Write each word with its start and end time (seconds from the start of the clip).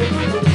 Hello 0.00 0.47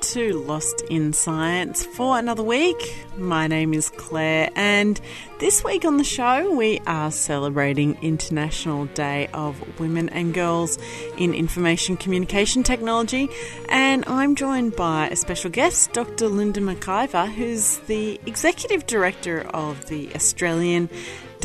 to 0.00 0.34
Lost 0.40 0.82
in 0.90 1.12
Science 1.12 1.84
for 1.84 2.18
another 2.18 2.42
week. 2.42 3.06
My 3.16 3.46
name 3.46 3.74
is 3.74 3.90
Claire, 3.90 4.50
and 4.54 5.00
this 5.38 5.62
week 5.64 5.84
on 5.84 5.96
the 5.96 6.04
show 6.04 6.54
we 6.54 6.80
are 6.86 7.10
celebrating 7.10 7.98
International 8.02 8.86
Day 8.86 9.28
of 9.34 9.80
Women 9.80 10.08
and 10.10 10.34
Girls 10.34 10.78
in 11.18 11.34
Information 11.34 11.96
Communication 11.96 12.62
Technology, 12.62 13.28
and 13.68 14.04
I'm 14.06 14.34
joined 14.34 14.76
by 14.76 15.08
a 15.08 15.16
special 15.16 15.50
guest, 15.50 15.92
Dr. 15.92 16.28
Linda 16.28 16.60
McIver, 16.60 17.32
who's 17.32 17.78
the 17.86 18.20
Executive 18.26 18.86
Director 18.86 19.42
of 19.54 19.86
the 19.86 20.14
Australian 20.14 20.88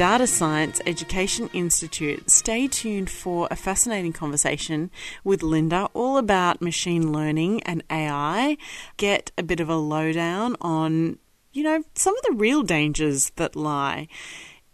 Data 0.02 0.26
Science 0.26 0.82
Education 0.88 1.48
Institute. 1.54 2.28
Stay 2.28 2.68
tuned 2.68 3.08
for 3.08 3.48
a 3.52 3.56
fascinating 3.56 4.12
conversation 4.12 4.90
with 5.24 5.44
Linda 5.44 5.90
all 5.94 6.18
about 6.18 6.60
machine 6.60 7.14
learning 7.14 7.62
and 7.66 7.84
AI. 7.88 8.58
Get 8.98 9.32
a 9.38 9.44
bit 9.44 9.60
of 9.60 9.70
a 9.70 9.76
lowdown 9.76 10.56
on, 10.60 11.20
you 11.54 11.62
know, 11.62 11.84
some 11.94 12.18
of 12.18 12.24
the 12.24 12.34
real 12.34 12.64
dangers 12.64 13.30
that 13.36 13.56
lie 13.56 14.08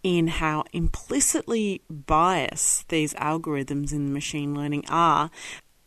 in 0.02 0.28
how 0.28 0.64
implicitly 0.72 1.82
biased 1.90 2.88
these 2.88 3.14
algorithms 3.16 3.92
in 3.92 4.14
machine 4.14 4.56
learning 4.56 4.86
are 4.88 5.30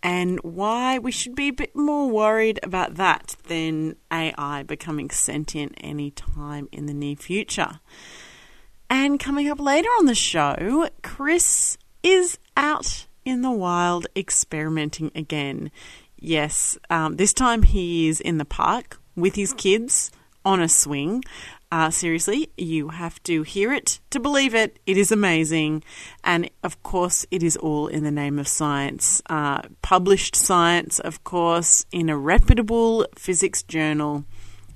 and 0.02 0.38
why 0.40 0.98
we 0.98 1.10
should 1.10 1.34
be 1.34 1.48
a 1.48 1.52
bit 1.54 1.74
more 1.74 2.10
worried 2.10 2.60
about 2.62 2.96
that 2.96 3.36
than 3.48 3.96
AI 4.12 4.64
becoming 4.64 5.08
sentient 5.08 5.72
any 5.78 6.10
time 6.10 6.68
in 6.72 6.84
the 6.84 6.92
near 6.92 7.16
future. 7.16 7.80
And 8.92 9.20
coming 9.20 9.48
up 9.48 9.60
later 9.60 9.88
on 10.00 10.06
the 10.06 10.16
show, 10.16 10.88
Chris 11.02 11.78
is 12.02 12.38
out 12.56 13.06
in 13.24 13.42
the 13.42 13.50
wild 13.52 14.08
experimenting 14.16 15.12
again. 15.14 15.70
Yes, 16.18 16.76
um, 16.90 17.14
this 17.14 17.32
time 17.32 17.62
he 17.62 18.08
is 18.08 18.20
in 18.20 18.38
the 18.38 18.44
park 18.44 18.98
with 19.14 19.36
his 19.36 19.52
kids 19.52 20.10
on 20.44 20.60
a 20.60 20.68
swing. 20.68 21.22
Uh, 21.70 21.88
seriously, 21.88 22.50
you 22.56 22.88
have 22.88 23.22
to 23.22 23.44
hear 23.44 23.72
it 23.72 24.00
to 24.10 24.18
believe 24.18 24.56
it. 24.56 24.80
It 24.86 24.96
is 24.96 25.12
amazing. 25.12 25.84
And 26.24 26.50
of 26.64 26.82
course, 26.82 27.24
it 27.30 27.44
is 27.44 27.56
all 27.56 27.86
in 27.86 28.02
the 28.02 28.10
name 28.10 28.40
of 28.40 28.48
science. 28.48 29.22
Uh, 29.30 29.62
published 29.82 30.34
science, 30.34 30.98
of 30.98 31.22
course, 31.22 31.86
in 31.92 32.08
a 32.08 32.16
reputable 32.16 33.06
physics 33.14 33.62
journal. 33.62 34.24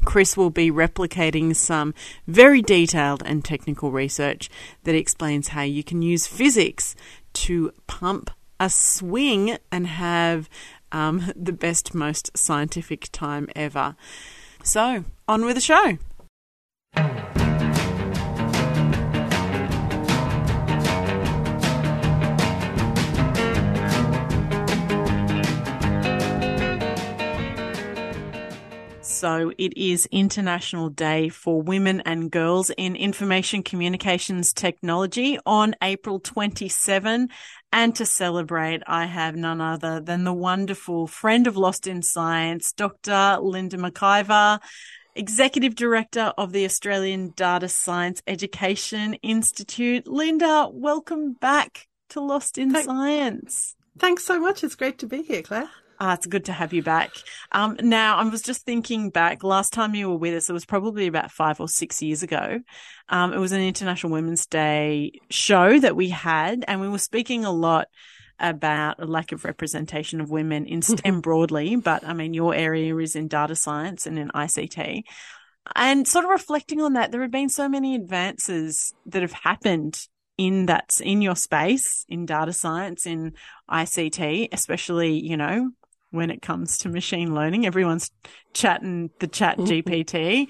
Chris 0.04 0.36
will 0.36 0.50
be 0.50 0.70
replicating 0.70 1.54
some 1.54 1.94
very 2.26 2.62
detailed 2.62 3.22
and 3.24 3.44
technical 3.44 3.90
research 3.90 4.48
that 4.84 4.94
explains 4.94 5.48
how 5.48 5.62
you 5.62 5.82
can 5.82 6.02
use 6.02 6.26
physics 6.26 6.94
to 7.32 7.72
pump 7.86 8.30
a 8.60 8.70
swing 8.70 9.58
and 9.72 9.86
have 9.86 10.48
um, 10.92 11.32
the 11.36 11.52
best, 11.52 11.94
most 11.94 12.36
scientific 12.36 13.08
time 13.12 13.48
ever. 13.54 13.96
So, 14.62 15.04
on 15.28 15.44
with 15.44 15.56
the 15.56 15.60
show. 15.60 15.98
So 29.24 29.52
it 29.56 29.74
is 29.74 30.06
International 30.10 30.90
Day 30.90 31.30
for 31.30 31.62
Women 31.62 32.02
and 32.02 32.30
Girls 32.30 32.68
in 32.76 32.94
Information 32.94 33.62
Communications 33.62 34.52
Technology 34.52 35.38
on 35.46 35.74
April 35.82 36.20
27. 36.20 37.30
And 37.72 37.96
to 37.96 38.04
celebrate, 38.04 38.82
I 38.86 39.06
have 39.06 39.34
none 39.34 39.62
other 39.62 39.98
than 39.98 40.24
the 40.24 40.34
wonderful 40.34 41.06
friend 41.06 41.46
of 41.46 41.56
Lost 41.56 41.86
in 41.86 42.02
Science, 42.02 42.72
Dr. 42.72 43.38
Linda 43.40 43.78
McIver, 43.78 44.60
Executive 45.14 45.74
Director 45.74 46.34
of 46.36 46.52
the 46.52 46.66
Australian 46.66 47.32
Data 47.34 47.70
Science 47.70 48.20
Education 48.26 49.14
Institute. 49.22 50.06
Linda, 50.06 50.68
welcome 50.70 51.32
back 51.32 51.88
to 52.10 52.20
Lost 52.20 52.58
in 52.58 52.74
Science. 52.74 53.74
Thanks 53.98 54.22
so 54.22 54.38
much. 54.38 54.62
It's 54.62 54.74
great 54.74 54.98
to 54.98 55.06
be 55.06 55.22
here, 55.22 55.40
Claire. 55.40 55.70
Ah, 56.00 56.14
it's 56.14 56.26
good 56.26 56.46
to 56.46 56.52
have 56.52 56.72
you 56.72 56.82
back. 56.82 57.10
Um, 57.52 57.76
now, 57.80 58.16
I 58.16 58.24
was 58.24 58.42
just 58.42 58.66
thinking 58.66 59.10
back, 59.10 59.44
last 59.44 59.72
time 59.72 59.94
you 59.94 60.08
were 60.08 60.16
with 60.16 60.34
us, 60.34 60.50
it 60.50 60.52
was 60.52 60.64
probably 60.64 61.06
about 61.06 61.30
five 61.30 61.60
or 61.60 61.68
six 61.68 62.02
years 62.02 62.22
ago. 62.22 62.60
Um, 63.08 63.32
it 63.32 63.38
was 63.38 63.52
an 63.52 63.60
International 63.60 64.12
Women's 64.12 64.46
Day 64.46 65.12
show 65.30 65.78
that 65.78 65.96
we 65.96 66.08
had, 66.08 66.64
and 66.66 66.80
we 66.80 66.88
were 66.88 66.98
speaking 66.98 67.44
a 67.44 67.52
lot 67.52 67.88
about 68.40 69.00
a 69.00 69.06
lack 69.06 69.32
of 69.32 69.44
representation 69.44 70.20
of 70.20 70.30
women 70.30 70.66
in 70.66 70.82
STEM 70.82 71.20
broadly, 71.20 71.76
but 71.76 72.04
I 72.04 72.12
mean, 72.12 72.34
your 72.34 72.54
area 72.54 72.96
is 72.96 73.14
in 73.14 73.28
data 73.28 73.54
science 73.54 74.06
and 74.06 74.18
in 74.18 74.30
ICT. 74.30 75.02
And 75.74 76.06
sort 76.06 76.24
of 76.24 76.30
reflecting 76.30 76.82
on 76.82 76.94
that, 76.94 77.10
there 77.10 77.22
have 77.22 77.30
been 77.30 77.48
so 77.48 77.68
many 77.68 77.94
advances 77.94 78.92
that 79.06 79.22
have 79.22 79.32
happened 79.32 79.98
in 80.36 80.66
that, 80.66 81.00
in 81.02 81.22
your 81.22 81.36
space, 81.36 82.04
in 82.08 82.26
data 82.26 82.52
science, 82.52 83.06
in 83.06 83.32
ICT, 83.70 84.48
especially, 84.52 85.18
you 85.20 85.36
know, 85.36 85.70
when 86.14 86.30
it 86.30 86.40
comes 86.42 86.78
to 86.78 86.88
machine 86.88 87.34
learning. 87.34 87.66
Everyone's 87.66 88.10
chatting 88.52 89.10
the 89.20 89.26
chat 89.26 89.58
GPT 89.58 90.48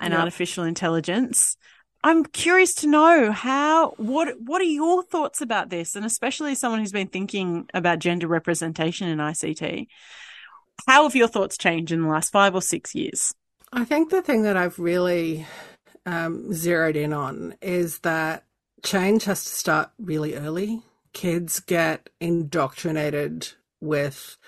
and 0.00 0.12
Yep. 0.12 0.20
artificial 0.20 0.64
intelligence. 0.64 1.56
I'm 2.02 2.24
curious 2.24 2.72
to 2.76 2.86
know 2.86 3.30
how 3.30 3.90
what 3.98 4.40
what 4.40 4.62
are 4.62 4.64
your 4.64 5.02
thoughts 5.02 5.42
about 5.42 5.68
this 5.68 5.94
and 5.94 6.06
especially 6.06 6.52
as 6.52 6.58
someone 6.58 6.80
who's 6.80 6.92
been 6.92 7.08
thinking 7.08 7.68
about 7.74 7.98
gender 7.98 8.26
representation 8.26 9.08
in 9.08 9.18
ICT. 9.18 9.88
How 10.86 11.02
have 11.02 11.14
your 11.14 11.28
thoughts 11.28 11.58
changed 11.58 11.92
in 11.92 12.02
the 12.02 12.08
last 12.08 12.32
5 12.32 12.54
or 12.54 12.62
6 12.62 12.94
years? 12.94 13.34
I 13.72 13.84
think 13.84 14.10
the 14.10 14.22
thing 14.22 14.42
that 14.44 14.56
I've 14.56 14.78
really 14.78 15.46
um, 16.06 16.52
zeroed 16.54 16.96
in 16.96 17.12
on 17.12 17.54
is 17.60 17.98
that 18.00 18.44
change 18.82 19.24
has 19.24 19.44
to 19.44 19.50
start 19.50 19.90
really 19.98 20.34
early. 20.36 20.82
Kids 21.12 21.60
get 21.60 22.08
indoctrinated 22.20 23.48
with 23.80 24.38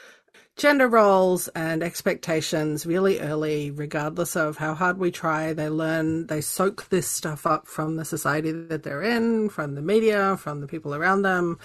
gender 0.56 0.86
roles 0.86 1.48
and 1.48 1.82
expectations 1.82 2.84
really 2.84 3.20
early, 3.20 3.70
regardless 3.70 4.36
of 4.36 4.58
how 4.58 4.74
hard 4.74 4.98
we 4.98 5.10
try. 5.10 5.52
They 5.52 5.68
learn, 5.68 6.26
they 6.26 6.40
soak 6.40 6.88
this 6.88 7.08
stuff 7.08 7.46
up 7.46 7.66
from 7.66 7.96
the 7.96 8.04
society 8.04 8.52
that 8.52 8.82
they're 8.82 9.02
in, 9.02 9.48
from 9.48 9.74
the 9.74 9.82
media, 9.82 10.36
from 10.36 10.60
the 10.60 10.66
people 10.66 10.94
around 10.94 11.22
them, 11.22 11.58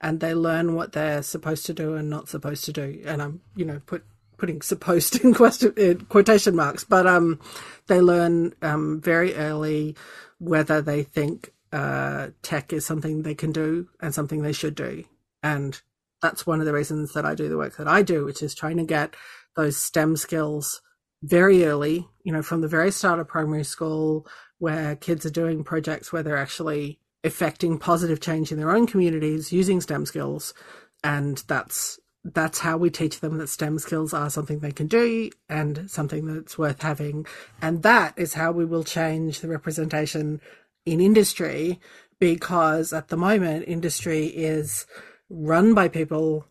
and 0.00 0.20
they 0.20 0.34
learn 0.34 0.74
what 0.74 0.92
they're 0.92 1.22
supposed 1.22 1.66
to 1.66 1.74
do 1.74 1.94
and 1.94 2.10
not 2.10 2.28
supposed 2.28 2.64
to 2.66 2.72
do. 2.72 3.02
And 3.06 3.22
I'm, 3.22 3.40
you 3.56 3.64
know, 3.64 3.80
put 3.86 4.04
putting 4.36 4.60
supposed 4.60 5.20
in 5.24 5.32
question 5.32 5.72
in 5.76 6.04
quotation 6.06 6.54
marks, 6.54 6.84
but 6.84 7.06
um, 7.06 7.40
they 7.86 8.00
learn 8.00 8.52
um 8.62 9.00
very 9.00 9.34
early 9.34 9.96
whether 10.38 10.82
they 10.82 11.02
think 11.02 11.52
uh 11.72 12.28
tech 12.42 12.72
is 12.72 12.84
something 12.84 13.22
they 13.22 13.34
can 13.34 13.52
do 13.52 13.88
and 14.00 14.14
something 14.14 14.42
they 14.42 14.52
should 14.52 14.74
do, 14.74 15.04
and 15.42 15.80
that's 16.24 16.46
one 16.46 16.58
of 16.58 16.64
the 16.64 16.72
reasons 16.72 17.12
that 17.12 17.26
I 17.26 17.34
do 17.34 17.50
the 17.50 17.58
work 17.58 17.76
that 17.76 17.86
I 17.86 18.00
do, 18.00 18.24
which 18.24 18.42
is 18.42 18.54
trying 18.54 18.78
to 18.78 18.84
get 18.84 19.14
those 19.56 19.76
STEM 19.76 20.16
skills 20.16 20.80
very 21.22 21.66
early, 21.66 22.08
you 22.22 22.32
know, 22.32 22.42
from 22.42 22.62
the 22.62 22.68
very 22.68 22.90
start 22.90 23.20
of 23.20 23.28
primary 23.28 23.62
school, 23.62 24.26
where 24.56 24.96
kids 24.96 25.26
are 25.26 25.30
doing 25.30 25.62
projects 25.62 26.12
where 26.12 26.22
they're 26.22 26.38
actually 26.38 26.98
effecting 27.24 27.78
positive 27.78 28.20
change 28.20 28.50
in 28.50 28.56
their 28.56 28.74
own 28.74 28.86
communities 28.86 29.52
using 29.52 29.82
STEM 29.82 30.06
skills. 30.06 30.54
And 31.02 31.44
that's 31.46 32.00
that's 32.24 32.60
how 32.60 32.78
we 32.78 32.88
teach 32.88 33.20
them 33.20 33.36
that 33.36 33.50
STEM 33.50 33.78
skills 33.78 34.14
are 34.14 34.30
something 34.30 34.60
they 34.60 34.72
can 34.72 34.86
do 34.86 35.28
and 35.50 35.90
something 35.90 36.26
that's 36.26 36.56
worth 36.56 36.80
having. 36.80 37.26
And 37.60 37.82
that 37.82 38.14
is 38.16 38.32
how 38.32 38.50
we 38.50 38.64
will 38.64 38.82
change 38.82 39.40
the 39.40 39.48
representation 39.48 40.40
in 40.86 41.02
industry 41.02 41.80
because 42.18 42.94
at 42.94 43.08
the 43.08 43.18
moment 43.18 43.68
industry 43.68 44.24
is 44.28 44.86
run 45.30 45.74
by 45.74 45.88
people 45.88 46.46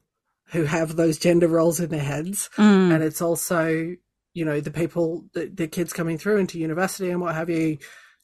who 0.47 0.63
have 0.65 0.95
those 0.95 1.17
gender 1.17 1.47
roles 1.47 1.79
in 1.79 1.89
their 1.89 1.99
heads 1.99 2.49
Mm. 2.57 2.93
and 2.93 3.03
it's 3.03 3.21
also 3.21 3.95
you 4.33 4.43
know 4.45 4.59
the 4.59 4.71
people 4.71 5.25
the, 5.33 5.45
the 5.53 5.67
kids 5.67 5.93
coming 5.93 6.17
through 6.17 6.37
into 6.37 6.59
university 6.59 7.09
and 7.09 7.21
what 7.21 7.35
have 7.35 7.49
you 7.49 7.77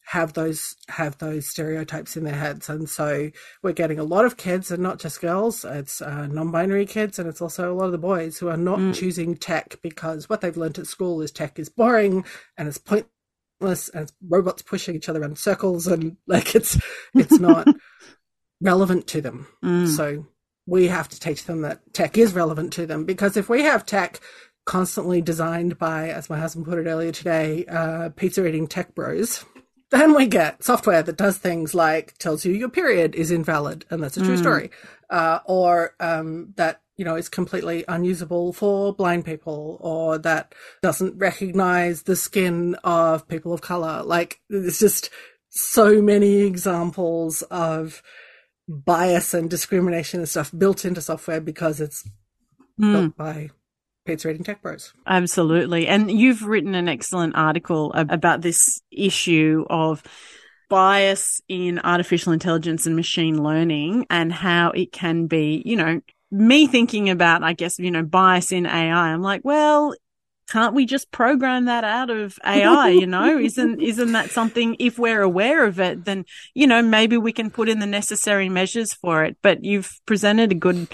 have 0.06 0.34
those 0.34 0.76
have 0.88 1.18
those 1.20 1.48
stereotypes 1.48 2.18
in 2.18 2.24
their 2.24 2.34
heads 2.36 2.68
and 2.68 2.90
so 2.90 3.30
we're 3.62 3.72
getting 3.74 4.00
a 4.00 4.04
lot 4.04 4.26
of 4.26 4.38
kids 4.38 4.72
and 4.72 4.82
not 4.82 4.98
just 5.00 5.22
girls 5.22 5.64
it's 5.64 6.02
uh, 6.02 6.26
non-binary 6.28 6.86
kids 6.88 7.20
and 7.20 7.30
it's 7.30 7.42
also 7.42 7.72
a 7.72 7.76
lot 7.76 7.86
of 7.86 7.92
the 7.92 7.98
boys 8.00 8.40
who 8.40 8.48
are 8.50 8.58
not 8.58 8.80
Mm. 8.80 8.96
choosing 8.96 9.36
tech 9.36 9.78
because 9.84 10.28
what 10.28 10.42
they've 10.42 10.58
learnt 10.58 10.80
at 10.80 10.88
school 10.88 11.22
is 11.22 11.32
tech 11.32 11.60
is 11.60 11.70
boring 11.70 12.26
and 12.58 12.68
it's 12.68 12.80
pointless 12.80 13.90
and 13.90 14.04
it's 14.04 14.14
robots 14.28 14.64
pushing 14.64 14.96
each 14.96 15.10
other 15.10 15.22
around 15.22 15.32
in 15.32 15.36
circles 15.36 15.86
and 15.86 16.18
like 16.28 16.56
it's 16.56 16.76
it's 17.14 17.40
not 17.40 17.68
relevant 18.62 19.06
to 19.08 19.22
them 19.22 19.48
Mm. 19.64 19.88
so 19.96 20.26
we 20.70 20.88
have 20.88 21.10
to 21.10 21.20
teach 21.20 21.46
them 21.46 21.62
that 21.62 21.94
tech 21.94 22.18
is 22.18 22.34
relevant 22.34 22.72
to 22.74 22.86
them 22.86 23.06
because 23.06 23.36
if 23.36 23.50
we 23.50 23.64
have 23.64 23.86
tech 23.86 24.20
constantly 24.66 25.22
designed 25.22 25.80
by, 25.80 26.10
as 26.10 26.30
my 26.30 26.38
husband 26.40 26.66
put 26.66 26.78
it 26.78 26.88
earlier 26.88 27.12
today, 27.12 27.66
uh, 27.66 28.10
pizza 28.10 28.46
eating 28.46 28.68
tech 28.68 28.94
bros, 28.94 29.44
then 29.90 30.14
we 30.14 30.28
get 30.28 30.64
software 30.64 31.02
that 31.02 31.18
does 31.18 31.38
things 31.38 31.74
like 31.74 32.16
tells 32.20 32.46
you 32.46 32.54
your 32.54 32.70
period 32.70 33.16
is 33.16 33.32
invalid, 33.32 33.86
and 33.90 34.04
that's 34.04 34.18
a 34.18 34.24
true 34.24 34.36
mm. 34.36 34.40
story, 34.40 34.72
uh, 35.10 35.40
or 35.46 35.96
um, 36.00 36.54
that 36.58 36.82
you 36.98 37.06
know 37.06 37.16
is 37.16 37.30
completely 37.30 37.84
unusable 37.88 38.54
for 38.54 38.94
blind 38.94 39.26
people, 39.26 39.78
or 39.82 40.20
that 40.20 40.54
doesn't 40.84 41.18
recognize 41.18 42.04
the 42.04 42.16
skin 42.16 42.76
of 42.84 43.28
people 43.28 43.52
of 43.54 43.62
color. 43.62 44.04
Like 44.04 44.40
it's 44.50 44.80
just 44.80 45.10
so 45.50 46.02
many 46.02 46.42
examples 46.42 47.42
of 47.50 48.04
bias 48.70 49.34
and 49.34 49.50
discrimination 49.50 50.20
and 50.20 50.30
stuff 50.30 50.52
built 50.56 50.86
into 50.86 51.02
software 51.02 51.42
because 51.42 51.82
it's 51.82 52.08
mm. 52.80 52.94
built 52.94 53.18
by 53.18 53.50
Pizza 54.06 54.30
Eating 54.30 54.44
Tech 54.44 54.62
Bros. 54.62 54.94
Absolutely. 55.08 55.88
And 55.88 56.12
you've 56.12 56.44
written 56.44 56.76
an 56.76 56.88
excellent 56.88 57.36
article 57.36 57.92
about 57.94 58.42
this 58.42 58.82
issue 58.92 59.66
of 59.70 60.04
bias 60.70 61.42
in 61.48 61.80
artificial 61.80 62.32
intelligence 62.32 62.86
and 62.86 62.96
machine 62.96 63.44
learning 63.44 64.06
and 64.12 64.32
how 64.32 64.70
it 64.70 64.92
can 64.92 65.26
be, 65.26 65.64
you 65.66 65.76
know, 65.76 66.00
me 66.32 66.68
thinking 66.68 67.10
about, 67.10 67.44
I 67.44 67.54
guess, 67.54 67.80
you 67.80 67.90
know, 67.90 68.04
bias 68.04 68.52
in 68.52 68.68
AI. 68.68 69.12
I'm 69.12 69.24
like, 69.24 69.42
well, 69.44 69.96
can't 70.50 70.76
we 70.76 70.86
just 70.86 71.12
program 71.12 71.66
that 71.66 71.84
out 71.84 72.10
of 72.10 72.38
AI? 72.46 72.90
You 72.90 73.08
know, 73.08 73.38
isn't 73.38 73.82
isn't 73.82 74.12
that 74.12 74.32
something? 74.32 74.76
If 74.80 75.00
we're 75.00 75.22
aware 75.22 75.66
of 75.66 75.80
it, 75.80 76.06
then 76.06 76.26
you 76.54 76.68
know 76.68 76.82
maybe 76.82 77.18
we 77.18 77.32
can 77.32 77.50
put 77.50 77.70
in 77.70 77.80
the 77.80 77.86
necessary 77.86 78.50
measures 78.50 78.94
for 78.94 79.24
it. 79.24 79.38
But 79.42 79.64
you've 79.64 79.92
presented 80.06 80.52
a 80.52 80.56
good, 80.56 80.88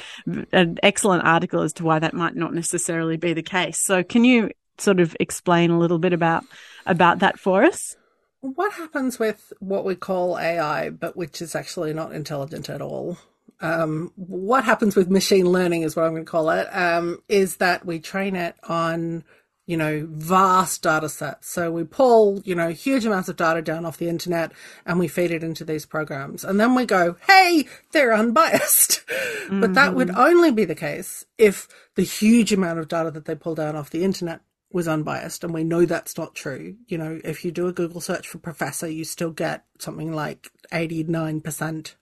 an 0.51 0.77
excellent 0.83 1.23
article 1.23 1.61
as 1.61 1.73
to 1.73 1.83
why 1.83 1.99
that 1.99 2.13
might 2.13 2.35
not 2.35 2.53
necessarily 2.53 3.17
be 3.17 3.33
the 3.33 3.43
case. 3.43 3.83
So 3.83 4.03
can 4.03 4.23
you 4.23 4.51
sort 4.77 4.99
of 4.99 5.15
explain 5.19 5.71
a 5.71 5.79
little 5.79 5.99
bit 5.99 6.13
about 6.13 6.43
about 6.85 7.19
that 7.19 7.39
for 7.39 7.63
us? 7.63 7.95
What 8.41 8.73
happens 8.73 9.17
with 9.17 9.53
what 9.59 9.85
we 9.85 9.95
call 9.95 10.37
AI, 10.37 10.91
but 10.91 11.17
which 11.17 11.41
is 11.41 11.55
actually 11.55 11.93
not 11.93 12.13
intelligent 12.13 12.69
at 12.69 12.81
all? 12.81 13.17
Um, 13.61 14.11
what 14.15 14.65
happens 14.65 14.95
with 14.95 15.09
machine 15.09 15.49
learning 15.49 15.81
is 15.81 15.95
what 15.95 16.03
I'm 16.03 16.11
going 16.11 16.25
to 16.25 16.31
call 16.31 16.49
it. 16.51 16.67
Um, 16.67 17.19
is 17.29 17.57
that 17.57 17.85
we 17.85 17.99
train 17.99 18.35
it 18.35 18.55
on 18.63 19.23
you 19.65 19.77
know, 19.77 20.07
vast 20.11 20.83
data 20.83 21.09
sets. 21.09 21.49
So 21.49 21.71
we 21.71 21.83
pull, 21.83 22.41
you 22.45 22.53
know, 22.53 22.69
huge 22.69 23.05
amounts 23.05 23.29
of 23.29 23.35
data 23.35 23.61
down 23.61 23.85
off 23.85 23.97
the 23.97 24.09
internet 24.09 24.51
and 24.85 24.99
we 24.99 25.07
feed 25.07 25.31
it 25.31 25.43
into 25.43 25.65
these 25.65 25.85
programs. 25.85 26.43
And 26.43 26.59
then 26.59 26.75
we 26.75 26.85
go, 26.85 27.17
hey, 27.27 27.67
they're 27.91 28.13
unbiased. 28.13 29.01
Mm-hmm. 29.07 29.59
But 29.65 29.75
that 29.75 29.93
would 29.93 30.09
mm-hmm. 30.09 30.19
only 30.19 30.51
be 30.51 30.65
the 30.65 30.75
case 30.75 31.25
if 31.37 31.67
the 31.95 32.03
huge 32.03 32.51
amount 32.51 32.79
of 32.79 32.87
data 32.87 33.11
that 33.11 33.25
they 33.25 33.35
pull 33.35 33.55
down 33.55 33.75
off 33.75 33.91
the 33.91 34.03
internet 34.03 34.41
was 34.71 34.87
unbiased. 34.87 35.43
And 35.43 35.53
we 35.53 35.63
know 35.63 35.85
that's 35.85 36.17
not 36.17 36.35
true. 36.35 36.75
You 36.87 36.97
know, 36.97 37.19
if 37.23 37.45
you 37.45 37.51
do 37.51 37.67
a 37.67 37.73
Google 37.73 38.01
search 38.01 38.27
for 38.27 38.39
professor, 38.39 38.87
you 38.87 39.03
still 39.03 39.31
get 39.31 39.63
something 39.79 40.13
like 40.13 40.49
89% 40.71 41.93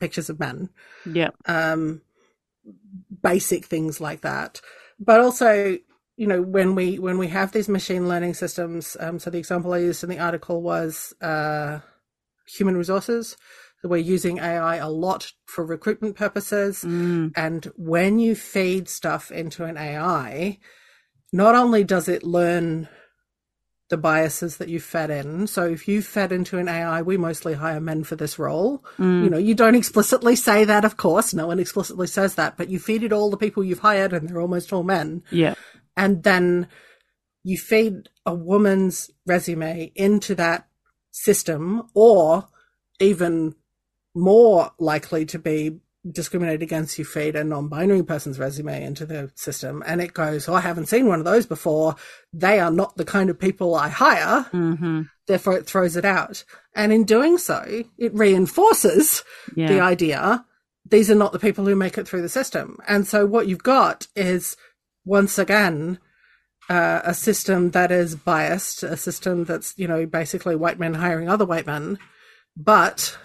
pictures 0.00 0.30
of 0.30 0.40
men. 0.40 0.68
Yeah. 1.06 1.30
Um, 1.46 2.02
basic 3.22 3.64
things 3.66 4.00
like 4.00 4.22
that. 4.22 4.60
But 4.98 5.20
also, 5.20 5.78
you 6.16 6.26
know 6.26 6.40
when 6.40 6.74
we 6.74 6.98
when 6.98 7.18
we 7.18 7.28
have 7.28 7.52
these 7.52 7.68
machine 7.68 8.08
learning 8.08 8.34
systems 8.34 8.96
um, 9.00 9.18
so 9.18 9.30
the 9.30 9.38
example 9.38 9.72
i 9.72 9.78
used 9.78 10.02
in 10.02 10.10
the 10.10 10.18
article 10.18 10.62
was 10.62 11.14
uh, 11.20 11.78
human 12.46 12.76
resources 12.76 13.36
so 13.80 13.88
we're 13.88 13.96
using 13.96 14.38
ai 14.38 14.76
a 14.76 14.88
lot 14.88 15.32
for 15.46 15.64
recruitment 15.64 16.16
purposes 16.16 16.84
mm. 16.84 17.32
and 17.36 17.70
when 17.76 18.18
you 18.18 18.34
feed 18.34 18.88
stuff 18.88 19.30
into 19.30 19.64
an 19.64 19.76
ai 19.76 20.58
not 21.32 21.54
only 21.54 21.82
does 21.84 22.08
it 22.08 22.22
learn 22.22 22.88
the 23.90 23.96
biases 23.98 24.56
that 24.56 24.70
you 24.70 24.80
fed 24.80 25.10
in. 25.10 25.46
So 25.46 25.66
if 25.66 25.86
you 25.86 26.00
fed 26.00 26.32
into 26.32 26.56
an 26.56 26.68
AI, 26.68 27.02
we 27.02 27.18
mostly 27.18 27.52
hire 27.52 27.80
men 27.80 28.02
for 28.02 28.16
this 28.16 28.38
role. 28.38 28.82
Mm. 28.98 29.24
You 29.24 29.30
know, 29.30 29.38
you 29.38 29.54
don't 29.54 29.74
explicitly 29.74 30.36
say 30.36 30.64
that, 30.64 30.86
of 30.86 30.96
course. 30.96 31.34
No 31.34 31.48
one 31.48 31.60
explicitly 31.60 32.06
says 32.06 32.36
that, 32.36 32.56
but 32.56 32.70
you 32.70 32.78
feed 32.78 33.02
it 33.02 33.12
all 33.12 33.28
the 33.28 33.36
people 33.36 33.62
you've 33.62 33.80
hired 33.80 34.14
and 34.14 34.26
they're 34.26 34.40
almost 34.40 34.72
all 34.72 34.84
men. 34.84 35.22
Yeah 35.30 35.54
and 35.96 36.22
then 36.22 36.68
you 37.42 37.58
feed 37.58 38.08
a 38.24 38.34
woman's 38.34 39.10
resume 39.26 39.92
into 39.94 40.34
that 40.34 40.66
system 41.10 41.82
or 41.94 42.48
even 43.00 43.54
more 44.14 44.70
likely 44.78 45.26
to 45.26 45.38
be 45.38 45.78
discriminated 46.10 46.62
against 46.62 46.98
you 46.98 47.04
feed 47.04 47.34
a 47.34 47.42
non-binary 47.42 48.02
person's 48.02 48.38
resume 48.38 48.82
into 48.82 49.06
the 49.06 49.30
system 49.34 49.82
and 49.86 50.02
it 50.02 50.12
goes 50.12 50.48
oh, 50.48 50.54
i 50.54 50.60
haven't 50.60 50.86
seen 50.86 51.06
one 51.06 51.18
of 51.18 51.24
those 51.24 51.46
before 51.46 51.96
they 52.32 52.60
are 52.60 52.70
not 52.70 52.94
the 52.96 53.06
kind 53.06 53.30
of 53.30 53.38
people 53.38 53.74
i 53.74 53.88
hire 53.88 54.44
mm-hmm. 54.52 55.02
therefore 55.26 55.56
it 55.56 55.64
throws 55.64 55.96
it 55.96 56.04
out 56.04 56.44
and 56.74 56.92
in 56.92 57.04
doing 57.04 57.38
so 57.38 57.64
it 57.96 58.14
reinforces 58.14 59.24
yeah. 59.56 59.66
the 59.66 59.80
idea 59.80 60.44
these 60.90 61.10
are 61.10 61.14
not 61.14 61.32
the 61.32 61.38
people 61.38 61.64
who 61.64 61.74
make 61.74 61.96
it 61.96 62.06
through 62.06 62.22
the 62.22 62.28
system 62.28 62.76
and 62.86 63.06
so 63.06 63.24
what 63.24 63.46
you've 63.46 63.62
got 63.62 64.06
is 64.14 64.58
once 65.04 65.38
again, 65.38 65.98
uh, 66.68 67.00
a 67.04 67.14
system 67.14 67.72
that 67.72 67.90
is 67.90 68.16
biased, 68.16 68.82
a 68.82 68.96
system 68.96 69.44
that's, 69.44 69.74
you 69.76 69.86
know, 69.86 70.06
basically 70.06 70.56
white 70.56 70.78
men 70.78 70.94
hiring 70.94 71.28
other 71.28 71.44
white 71.44 71.66
men. 71.66 71.98
But 72.56 73.18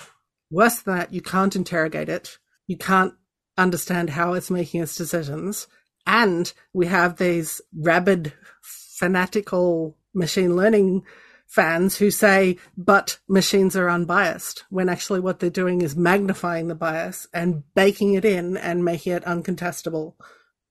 worse 0.52 0.81
than 0.81 0.98
that, 0.98 1.14
you 1.14 1.22
can't 1.22 1.56
interrogate 1.56 2.10
it. 2.10 2.38
You 2.68 2.78
can't 2.78 3.14
understand 3.58 4.12
how 4.12 4.34
it's 4.34 4.52
making 4.52 4.81
its 4.81 4.96
decisions. 4.96 5.68
And 6.06 6.52
we 6.74 6.88
have 6.88 7.18
these 7.18 7.62
rabid, 7.78 8.34
fanatical 8.62 9.96
machine 10.14 10.56
learning 10.56 11.04
fans 11.48 11.98
who 11.98 12.12
say, 12.12 12.58
but 12.78 13.20
machines 13.28 13.75
are 13.75 13.90
unbiased, 13.90 14.66
when 14.70 14.90
actually 14.90 15.20
what 15.20 15.40
they're 15.40 15.50
doing 15.50 15.82
is 15.82 15.96
magnifying 15.96 16.68
the 16.68 16.75
bias 16.75 17.28
and 17.34 17.64
baking 17.74 18.14
it 18.14 18.25
in 18.25 18.58
and 18.58 18.86
making 18.86 19.14
it 19.14 19.24
uncontestable 19.24 20.14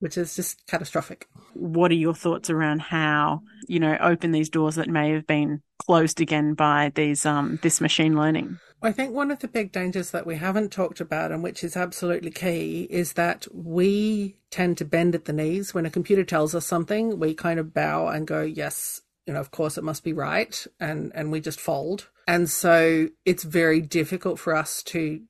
which 0.01 0.17
is 0.17 0.37
just 0.37 0.67
catastrophic. 0.67 1.29
What 1.55 1.91
are 1.91 1.95
your 1.95 2.15
thoughts 2.15 2.51
around 2.51 2.81
how, 2.81 3.43
you 3.67 3.81
know, 3.81 3.97
open 4.01 4.33
these 4.33 4.49
doors 4.49 4.77
that 4.77 4.89
may 4.89 5.13
have 5.13 5.27
been 5.27 5.63
closed 5.79 6.21
again 6.21 6.55
by 6.55 6.93
these 6.95 7.27
um 7.27 7.59
this 7.63 7.81
machine 7.81 8.17
learning? 8.17 8.59
I 8.81 8.93
think 8.93 9.13
one 9.13 9.33
of 9.33 9.41
the 9.41 9.49
big 9.49 9.73
dangers 9.73 10.13
that 10.13 10.27
we 10.27 10.37
haven't 10.37 10.71
talked 10.71 11.01
about 11.01 11.33
and 11.33 11.43
which 11.43 11.65
is 11.65 11.77
absolutely 11.77 12.31
key 12.31 12.87
is 12.91 13.15
that 13.15 13.47
we 13.53 14.37
tend 14.51 14.79
to 14.79 14.85
bend 14.85 15.17
at 15.17 15.25
the 15.25 15.33
knees 15.33 15.75
when 15.75 15.85
a 15.85 15.91
computer 15.91 16.23
tells 16.23 16.55
us 16.55 16.65
something, 16.65 17.19
we 17.19 17.35
kind 17.35 17.59
of 17.59 17.75
bow 17.75 18.07
and 18.07 18.27
go, 18.29 18.43
yes, 18.43 19.01
you 19.27 19.35
know, 19.35 19.41
of 19.41 19.51
course 19.51 19.77
it 19.77 19.85
must 19.85 20.05
be 20.05 20.13
right 20.13 20.67
and 20.79 21.11
and 21.15 21.33
we 21.33 21.41
just 21.41 21.61
fold. 21.61 22.09
And 22.29 22.49
so 22.49 23.09
it's 23.25 23.43
very 23.43 23.81
difficult 23.81 24.39
for 24.39 24.55
us 24.55 24.83
to 24.85 25.23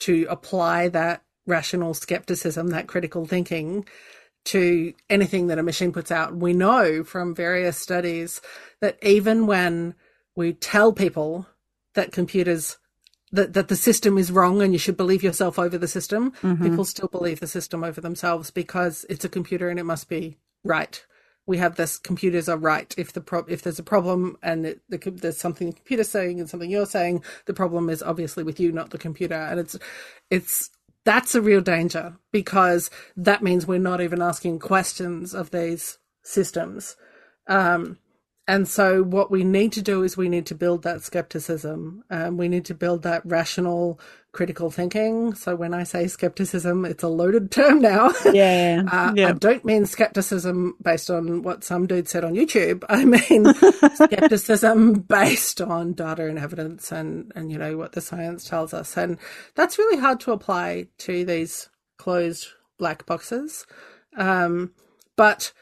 to 0.00 0.26
apply 0.28 0.88
that 0.88 1.22
rational 1.46 1.94
skepticism, 1.94 2.68
that 2.68 2.86
critical 2.86 3.26
thinking 3.26 3.86
to 4.44 4.94
anything 5.08 5.48
that 5.48 5.58
a 5.58 5.62
machine 5.62 5.92
puts 5.92 6.10
out. 6.10 6.34
We 6.34 6.52
know 6.52 7.04
from 7.04 7.34
various 7.34 7.76
studies 7.76 8.40
that 8.80 8.98
even 9.02 9.46
when 9.46 9.94
we 10.34 10.52
tell 10.52 10.92
people 10.92 11.46
that 11.94 12.12
computers 12.12 12.78
that, 13.32 13.52
that 13.52 13.68
the 13.68 13.76
system 13.76 14.18
is 14.18 14.32
wrong 14.32 14.60
and 14.60 14.72
you 14.72 14.78
should 14.78 14.96
believe 14.96 15.22
yourself 15.22 15.58
over 15.58 15.78
the 15.78 15.86
system, 15.86 16.32
mm-hmm. 16.42 16.64
people 16.64 16.84
still 16.84 17.08
believe 17.08 17.40
the 17.40 17.46
system 17.46 17.84
over 17.84 18.00
themselves 18.00 18.50
because 18.50 19.06
it's 19.08 19.24
a 19.24 19.28
computer 19.28 19.68
and 19.68 19.78
it 19.78 19.84
must 19.84 20.08
be 20.08 20.38
right. 20.64 21.04
We 21.46 21.58
have 21.58 21.76
this: 21.76 21.98
computers 21.98 22.48
are 22.48 22.56
right. 22.56 22.94
If 22.96 23.12
the 23.12 23.20
pro- 23.20 23.46
if 23.48 23.62
there's 23.62 23.78
a 23.78 23.84
problem 23.84 24.36
and 24.42 24.66
it, 24.66 24.80
the, 24.88 24.98
there's 24.98 25.38
something 25.38 25.68
the 25.68 25.76
computer's 25.76 26.08
saying 26.08 26.38
and 26.38 26.48
something 26.48 26.70
you're 26.70 26.86
saying, 26.86 27.24
the 27.46 27.54
problem 27.54 27.88
is 27.88 28.02
obviously 28.02 28.44
with 28.44 28.60
you, 28.60 28.72
not 28.72 28.90
the 28.90 28.98
computer. 28.98 29.34
And 29.34 29.58
it's 29.58 29.76
it's 30.30 30.70
that's 31.04 31.34
a 31.34 31.42
real 31.42 31.60
danger 31.60 32.16
because 32.32 32.90
that 33.16 33.42
means 33.42 33.66
we're 33.66 33.78
not 33.78 34.00
even 34.00 34.20
asking 34.20 34.58
questions 34.58 35.34
of 35.34 35.50
these 35.50 35.98
systems. 36.22 36.96
Um, 37.46 37.98
and 38.50 38.66
so, 38.66 39.04
what 39.04 39.30
we 39.30 39.44
need 39.44 39.70
to 39.74 39.82
do 39.82 40.02
is 40.02 40.16
we 40.16 40.28
need 40.28 40.44
to 40.46 40.56
build 40.56 40.82
that 40.82 41.02
skepticism. 41.02 42.02
Um, 42.10 42.36
we 42.36 42.48
need 42.48 42.64
to 42.64 42.74
build 42.74 43.04
that 43.04 43.24
rational, 43.24 44.00
critical 44.32 44.72
thinking. 44.72 45.34
So, 45.34 45.54
when 45.54 45.72
I 45.72 45.84
say 45.84 46.08
skepticism, 46.08 46.84
it's 46.84 47.04
a 47.04 47.08
loaded 47.08 47.50
term 47.52 47.80
now. 47.80 48.10
Yeah. 48.24 48.82
uh, 48.90 49.12
yeah. 49.14 49.28
I 49.28 49.32
don't 49.34 49.64
mean 49.64 49.86
skepticism 49.86 50.74
based 50.82 51.10
on 51.10 51.42
what 51.42 51.62
some 51.62 51.86
dude 51.86 52.08
said 52.08 52.24
on 52.24 52.34
YouTube. 52.34 52.82
I 52.88 53.04
mean 53.04 53.54
skepticism 53.94 54.94
based 54.94 55.60
on 55.60 55.92
data 55.92 56.26
and 56.26 56.36
evidence 56.36 56.90
and, 56.90 57.30
and, 57.36 57.52
you 57.52 57.58
know, 57.58 57.76
what 57.76 57.92
the 57.92 58.00
science 58.00 58.48
tells 58.48 58.74
us. 58.74 58.96
And 58.96 59.18
that's 59.54 59.78
really 59.78 60.00
hard 60.00 60.18
to 60.20 60.32
apply 60.32 60.88
to 60.98 61.24
these 61.24 61.68
closed 61.98 62.48
black 62.80 63.06
boxes. 63.06 63.64
Um, 64.16 64.72
but 65.14 65.52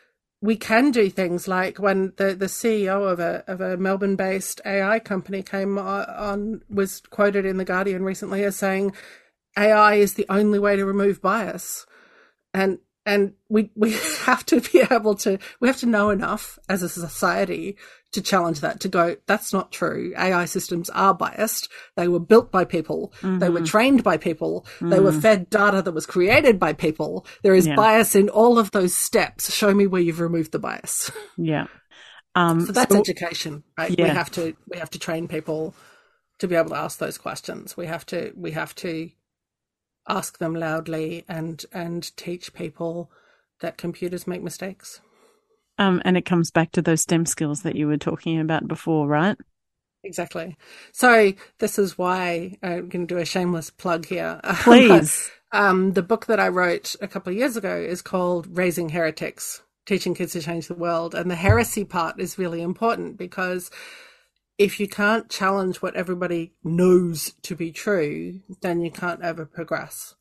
we 0.41 0.57
can 0.57 0.91
do 0.91 1.11
things 1.11 1.49
like 1.49 1.79
when 1.79 2.13
the, 2.17 2.35
the 2.35 2.47
CEO 2.47 3.11
of 3.11 3.19
a 3.19 3.45
of 3.49 3.61
a 3.61 3.77
Melbourne 3.77 4.17
based 4.17 4.61
AI 4.65 4.99
company 5.01 5.43
came 5.43 5.79
on 5.79 6.63
was 6.71 7.01
quoted 7.11 7.45
in 7.45 7.57
the 7.57 7.65
Guardian 7.65 8.05
recently 8.05 8.45
as 8.45 8.57
saying 8.57 8.93
AI 9.59 9.95
is 9.95 10.15
the 10.15 10.27
only 10.29 10.59
way 10.59 10.77
to 10.77 10.85
remove 10.85 11.21
bias, 11.21 11.87
and 12.55 12.79
and 13.09 13.33
we 13.49 13.71
we 13.75 13.93
have 14.25 14.45
to 14.47 14.61
be 14.61 14.83
able 14.91 15.15
to 15.17 15.39
we 15.61 15.67
have 15.67 15.79
to 15.79 15.87
know 15.87 16.11
enough 16.11 16.59
as 16.69 16.83
a 16.83 16.89
society 16.89 17.77
to 18.13 18.23
challenge 18.23 18.61
that 18.61 18.81
to 18.81 18.89
go 18.89 19.17
that's 19.27 19.53
not 19.53 19.73
true 19.73 20.13
ai 20.17 20.45
systems 20.45 20.89
are 20.91 21.15
biased 21.15 21.69
they 21.97 22.07
were 22.07 22.21
built 22.21 22.53
by 22.53 22.65
people 22.65 23.13
mm-hmm. 23.21 23.39
they 23.39 23.49
were 23.49 23.57
mm-hmm. 23.57 23.65
trained 23.65 24.05
by 24.05 24.17
people 24.17 24.67
mm. 24.79 24.91
they 24.91 25.01
were 25.01 25.13
mm. 25.13 25.21
fed 25.21 25.51
data 25.51 25.83
that 25.83 25.93
was 25.93 26.07
created 26.07 26.59
by 26.59 26.73
people 26.73 27.27
there 27.43 27.55
is 27.55 27.67
yeah. 27.67 27.75
bias 27.75 28.15
in 28.15 28.29
all 28.29 28.59
of 28.59 28.71
those 28.71 28.95
steps 28.95 29.53
show 29.53 29.75
me 29.75 29.87
where 29.87 30.01
you've 30.01 30.21
removed 30.21 30.53
the 30.53 30.59
bias 30.59 31.11
yeah 31.37 31.67
um, 32.35 32.61
so 32.61 32.73
that's 32.73 32.95
so, 32.95 33.01
education 33.01 33.65
right 33.77 33.99
yeah. 33.99 34.05
we 34.05 34.11
have 34.11 34.31
to 34.31 34.55
we 34.71 34.79
have 34.79 34.91
to 34.91 34.99
train 34.99 35.27
people 35.27 35.75
to 36.39 36.47
be 36.47 36.55
able 36.55 36.71
to 36.71 36.77
ask 36.77 36.99
those 36.99 37.19
questions 37.19 37.77
we 37.77 37.87
have 37.87 38.07
to 38.07 38.33
we 38.37 38.53
have 38.53 38.75
to 38.75 39.11
ask 40.09 40.39
them 40.39 40.55
loudly 40.55 41.25
and 41.29 41.65
and 41.73 42.17
teach 42.17 42.53
people 42.55 43.11
that 43.61 43.79
computers 43.79 44.27
make 44.27 44.43
mistakes. 44.43 45.01
Um, 45.79 46.03
and 46.05 46.17
it 46.17 46.25
comes 46.25 46.51
back 46.51 46.73
to 46.73 46.83
those 46.83 47.03
STEM 47.03 47.27
skills 47.27 47.63
that 47.63 47.77
you 47.77 47.87
were 47.87 47.97
talking 47.97 48.41
about 48.41 48.67
before, 48.67 49.07
right? 49.07 49.37
Exactly. 50.05 50.57
So 50.93 51.33
this 51.59 51.79
is 51.79 51.99
why 51.99 52.57
I'm 52.63 52.89
going 52.89 53.07
to 53.07 53.15
do 53.15 53.21
a 53.21 53.25
shameless 53.25 53.71
plug 53.71 54.07
here. 54.07 54.41
Please. 54.63 55.31
but, 55.51 55.59
um, 55.59 55.93
the 55.93 56.03
book 56.03 56.27
that 56.27 56.41
I 56.41 56.49
wrote 56.49 56.95
a 57.01 57.09
couple 57.09 57.33
of 57.33 57.39
years 57.39 57.57
ago 57.57 57.77
is 57.77 58.03
called 58.03 58.57
Raising 58.57 58.89
Heretics: 58.89 59.63
Teaching 59.87 60.15
Kids 60.15 60.33
to 60.33 60.41
Change 60.41 60.69
the 60.69 60.75
World, 60.75 61.15
and 61.15 61.31
the 61.31 61.37
heresy 61.37 61.85
part 61.85 62.21
is 62.21 62.39
really 62.39 62.63
important 62.63 63.17
because 63.17 63.71
if 64.59 64.81
you 64.81 64.89
can't 64.89 65.31
challenge 65.31 65.81
what 65.81 65.95
everybody 65.95 66.53
knows 66.65 67.33
to 67.43 67.55
be 67.55 67.71
true, 67.71 68.41
then 68.61 68.81
you 68.81 68.91
can't 68.91 69.23
ever 69.23 69.47
progress. 69.47 70.17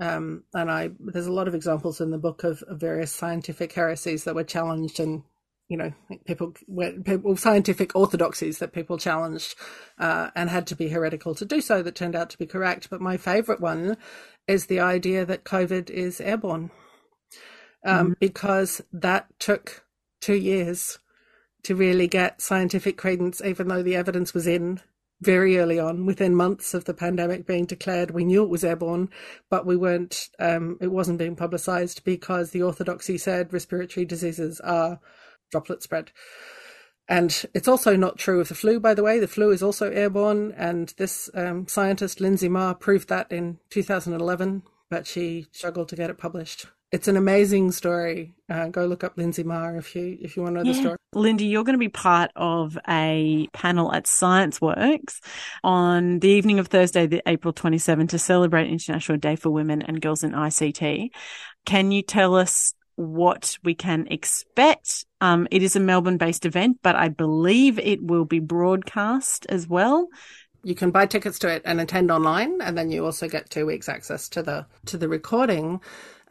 Um, 0.00 0.44
and 0.54 0.70
I, 0.70 0.90
there's 1.00 1.26
a 1.26 1.32
lot 1.32 1.48
of 1.48 1.54
examples 1.54 2.00
in 2.00 2.10
the 2.10 2.18
book 2.18 2.44
of, 2.44 2.62
of, 2.62 2.80
various 2.80 3.12
scientific 3.12 3.72
heresies 3.72 4.24
that 4.24 4.34
were 4.34 4.44
challenged, 4.44 5.00
and 5.00 5.22
you 5.68 5.76
know, 5.76 5.92
people, 6.26 6.54
were 6.66 6.92
people 6.92 7.36
scientific 7.36 7.94
orthodoxies 7.94 8.58
that 8.58 8.72
people 8.72 8.98
challenged 8.98 9.54
uh, 9.98 10.30
and 10.34 10.48
had 10.48 10.66
to 10.68 10.76
be 10.76 10.88
heretical 10.88 11.34
to 11.34 11.44
do 11.44 11.60
so. 11.60 11.82
That 11.82 11.94
turned 11.94 12.16
out 12.16 12.30
to 12.30 12.38
be 12.38 12.46
correct. 12.46 12.88
But 12.88 13.00
my 13.00 13.16
favourite 13.16 13.60
one 13.60 13.96
is 14.46 14.66
the 14.66 14.80
idea 14.80 15.24
that 15.26 15.44
COVID 15.44 15.90
is 15.90 16.20
airborne, 16.20 16.70
um, 17.84 18.06
mm-hmm. 18.06 18.12
because 18.18 18.80
that 18.92 19.26
took 19.38 19.84
two 20.20 20.36
years 20.36 20.98
to 21.64 21.74
really 21.74 22.08
get 22.08 22.40
scientific 22.40 22.96
credence, 22.96 23.40
even 23.44 23.68
though 23.68 23.82
the 23.82 23.96
evidence 23.96 24.34
was 24.34 24.46
in 24.46 24.80
very 25.20 25.58
early 25.58 25.78
on, 25.78 26.04
within 26.04 26.34
months 26.34 26.74
of 26.74 26.84
the 26.84 26.94
pandemic 26.94 27.46
being 27.46 27.64
declared. 27.64 28.10
We 28.10 28.24
knew 28.24 28.42
it 28.42 28.50
was 28.50 28.64
airborne, 28.64 29.08
but 29.48 29.64
we 29.64 29.76
weren't, 29.76 30.28
um, 30.40 30.78
it 30.80 30.88
wasn't 30.88 31.18
being 31.18 31.36
publicized 31.36 32.02
because 32.02 32.50
the 32.50 32.62
orthodoxy 32.62 33.18
said 33.18 33.52
respiratory 33.52 34.04
diseases 34.04 34.60
are 34.60 34.98
droplet 35.52 35.82
spread. 35.82 36.10
And 37.08 37.44
it's 37.54 37.68
also 37.68 37.94
not 37.94 38.18
true 38.18 38.40
of 38.40 38.48
the 38.48 38.54
flu, 38.54 38.80
by 38.80 38.94
the 38.94 39.02
way. 39.02 39.20
The 39.20 39.28
flu 39.28 39.50
is 39.50 39.62
also 39.62 39.90
airborne. 39.90 40.52
And 40.56 40.92
this 40.96 41.30
um, 41.34 41.68
scientist, 41.68 42.18
Linsey 42.18 42.48
Marr, 42.48 42.74
proved 42.74 43.08
that 43.08 43.30
in 43.30 43.58
2011, 43.70 44.62
but 44.90 45.06
she 45.06 45.46
struggled 45.52 45.88
to 45.90 45.96
get 45.96 46.10
it 46.10 46.18
published 46.18 46.66
it's 46.92 47.08
an 47.08 47.16
amazing 47.16 47.72
story. 47.72 48.34
Uh, 48.50 48.68
go 48.68 48.84
look 48.84 49.02
up 49.02 49.16
Linsey 49.16 49.44
Marr 49.44 49.76
if 49.78 49.96
you 49.96 50.18
if 50.20 50.36
you 50.36 50.42
want 50.42 50.56
to 50.56 50.62
know 50.62 50.70
yeah. 50.70 50.76
the 50.76 50.80
story. 50.82 50.98
Linda, 51.14 51.44
you're 51.44 51.64
going 51.64 51.74
to 51.74 51.78
be 51.78 51.88
part 51.88 52.30
of 52.36 52.78
a 52.86 53.48
panel 53.54 53.92
at 53.92 54.06
Science 54.06 54.60
Works 54.60 55.20
on 55.64 56.18
the 56.18 56.28
evening 56.28 56.58
of 56.58 56.68
Thursday, 56.68 57.06
the 57.06 57.22
April 57.26 57.52
27, 57.52 58.08
to 58.08 58.18
celebrate 58.18 58.68
International 58.70 59.16
Day 59.16 59.36
for 59.36 59.50
Women 59.50 59.80
and 59.82 60.00
Girls 60.00 60.22
in 60.22 60.32
ICT. 60.32 61.10
Can 61.64 61.92
you 61.92 62.02
tell 62.02 62.34
us 62.34 62.74
what 62.96 63.56
we 63.64 63.74
can 63.74 64.06
expect? 64.08 65.06
Um, 65.22 65.48
it 65.50 65.62
is 65.62 65.76
a 65.76 65.80
Melbourne-based 65.80 66.44
event, 66.44 66.80
but 66.82 66.94
I 66.94 67.08
believe 67.08 67.78
it 67.78 68.02
will 68.02 68.26
be 68.26 68.38
broadcast 68.38 69.46
as 69.48 69.66
well 69.66 70.08
you 70.64 70.74
can 70.74 70.90
buy 70.90 71.06
tickets 71.06 71.38
to 71.40 71.48
it 71.48 71.62
and 71.64 71.80
attend 71.80 72.10
online 72.10 72.60
and 72.60 72.78
then 72.78 72.90
you 72.90 73.04
also 73.04 73.28
get 73.28 73.50
two 73.50 73.66
weeks 73.66 73.88
access 73.88 74.28
to 74.28 74.42
the 74.42 74.64
to 74.86 74.96
the 74.96 75.08
recording 75.08 75.80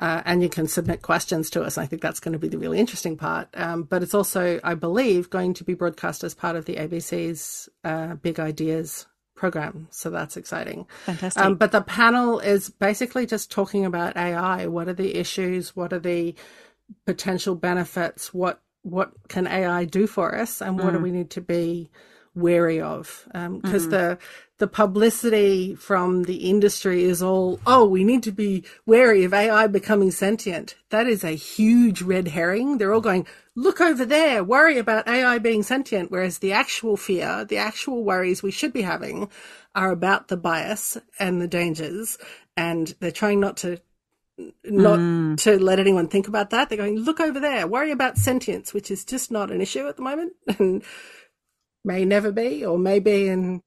uh, 0.02 0.24
and 0.26 0.42
you 0.42 0.50
can 0.50 0.68
submit 0.68 1.04
questions 1.04 1.50
to 1.52 1.64
us. 1.64 1.78
I 1.78 1.86
think 1.86 2.02
that's 2.02 2.20
going 2.20 2.34
to 2.34 2.40
be 2.40 2.48
the 2.48 2.58
really 2.58 2.80
interesting 2.80 3.16
part. 3.16 3.48
Um, 3.54 3.84
but 3.84 4.02
it's 4.02 4.16
also, 4.16 4.60
I 4.64 4.74
believe, 4.74 5.30
going 5.30 5.54
to 5.54 5.64
be 5.64 5.76
broadcast 5.76 6.24
as 6.24 6.34
part 6.34 6.56
of 6.56 6.66
the 6.66 6.76
ABC's 6.76 7.70
uh, 7.84 8.16
Big 8.16 8.40
Ideas 8.40 9.06
program. 9.36 9.88
So 9.92 10.10
that's 10.10 10.38
exciting. 10.38 10.88
Fantastic. 11.06 11.42
Um, 11.42 11.56
but 11.56 11.72
the 11.72 11.82
panel 11.82 12.40
is 12.40 12.70
basically 12.70 13.28
just 13.28 13.52
talking 13.52 13.86
about 13.86 14.18
AI. 14.18 14.66
What 14.66 14.88
are 14.88 14.94
the 14.94 15.16
issues? 15.16 15.76
What 15.76 15.94
are 15.94 16.00
the 16.00 16.36
potential 17.06 17.56
benefits? 17.56 18.34
What 18.34 18.60
what 18.84 19.12
can 19.30 19.46
AI 19.46 19.86
do 19.86 20.08
for 20.08 20.36
us? 20.36 20.62
And 20.62 20.80
what 20.80 20.88
mm. 20.88 20.98
do 20.98 21.00
we 21.04 21.12
need 21.12 21.30
to 21.32 21.42
be 21.42 21.92
wary 22.34 22.80
of 22.80 23.24
because 23.26 23.46
um, 23.46 23.62
mm-hmm. 23.62 23.90
the 23.90 24.18
the 24.60 24.68
publicity 24.68 25.76
from 25.76 26.24
the 26.24 26.50
industry 26.50 27.04
is 27.04 27.22
all 27.22 27.60
oh 27.66 27.86
we 27.86 28.04
need 28.04 28.24
to 28.24 28.32
be 28.32 28.64
wary 28.86 29.24
of 29.24 29.34
AI 29.34 29.68
becoming 29.68 30.12
sentient. 30.12 30.76
That 30.90 31.08
is 31.08 31.24
a 31.24 31.32
huge 31.32 32.02
red 32.02 32.30
herring. 32.30 32.78
They're 32.78 32.94
all 32.94 33.02
going 33.02 33.26
look 33.56 33.82
over 33.82 34.06
there, 34.06 34.44
worry 34.44 34.78
about 34.78 35.08
AI 35.08 35.38
being 35.40 35.64
sentient, 35.64 36.12
whereas 36.12 36.40
the 36.40 36.54
actual 36.54 36.98
fear, 36.98 37.46
the 37.46 37.58
actual 37.58 38.04
worries 38.04 38.42
we 38.42 38.52
should 38.52 38.74
be 38.74 38.82
having 38.82 39.30
are 39.76 39.92
about 39.92 40.28
the 40.28 40.38
bias 40.38 40.98
and 41.20 41.42
the 41.42 41.48
dangers, 41.48 42.18
and 42.56 42.94
they're 43.00 43.12
trying 43.12 43.40
not 43.40 43.58
to 43.58 43.80
not 44.64 44.98
mm. 44.98 45.38
to 45.38 45.60
let 45.60 45.80
anyone 45.80 46.08
think 46.08 46.28
about 46.28 46.50
that. 46.50 46.70
They're 46.70 46.78
going, 46.78 46.98
look 46.98 47.20
over 47.20 47.40
there, 47.40 47.68
worry 47.68 47.92
about 47.92 48.18
sentience, 48.18 48.74
which 48.74 48.90
is 48.90 49.06
just 49.06 49.32
not 49.32 49.52
an 49.52 49.62
issue 49.62 49.88
at 49.88 49.98
the 49.98 50.02
moment. 50.02 50.34
And 50.60 50.84
may 51.84 52.06
never 52.06 52.32
be, 52.32 52.66
or 52.66 52.78
maybe 52.78 53.28
in 53.28 53.62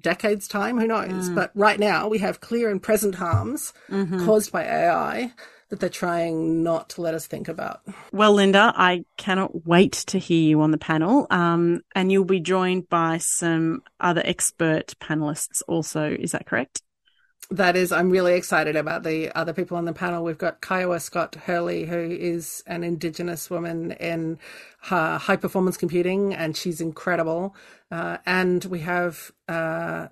decades' 0.00 0.48
time, 0.48 0.78
who 0.78 0.86
knows? 0.86 1.30
Mm. 1.30 1.34
But 1.34 1.50
right 1.54 1.78
now, 1.78 2.08
we 2.08 2.18
have 2.18 2.40
clear 2.40 2.70
and 2.70 2.82
present 2.82 3.16
harms 3.16 3.72
mm-hmm. 3.88 4.24
caused 4.24 4.52
by 4.52 4.64
AI 4.64 5.32
that 5.70 5.80
they're 5.80 5.90
trying 5.90 6.62
not 6.62 6.88
to 6.88 7.02
let 7.02 7.14
us 7.14 7.26
think 7.26 7.46
about. 7.46 7.82
Well, 8.10 8.32
Linda, 8.32 8.72
I 8.74 9.04
cannot 9.18 9.66
wait 9.66 9.92
to 9.92 10.18
hear 10.18 10.42
you 10.42 10.62
on 10.62 10.70
the 10.70 10.78
panel. 10.78 11.26
Um, 11.30 11.82
and 11.94 12.10
you'll 12.10 12.24
be 12.24 12.40
joined 12.40 12.88
by 12.88 13.18
some 13.18 13.82
other 14.00 14.22
expert 14.24 14.94
panelists 15.00 15.62
also. 15.68 16.10
Is 16.10 16.32
that 16.32 16.46
correct? 16.46 16.82
That 17.50 17.76
is, 17.76 17.92
I'm 17.92 18.10
really 18.10 18.34
excited 18.34 18.76
about 18.76 19.04
the 19.04 19.34
other 19.34 19.54
people 19.54 19.78
on 19.78 19.86
the 19.86 19.94
panel. 19.94 20.22
We've 20.22 20.36
got 20.36 20.60
Kiowa 20.60 21.00
Scott 21.00 21.34
Hurley, 21.34 21.86
who 21.86 21.96
is 21.96 22.62
an 22.66 22.84
Indigenous 22.84 23.48
woman 23.48 23.92
in 23.92 24.38
high 24.80 25.36
performance 25.36 25.78
computing, 25.78 26.34
and 26.34 26.54
she's 26.54 26.82
incredible. 26.82 27.56
Uh, 27.90 28.18
and 28.26 28.66
we 28.66 28.80
have 28.80 29.32
uh, 29.48 30.08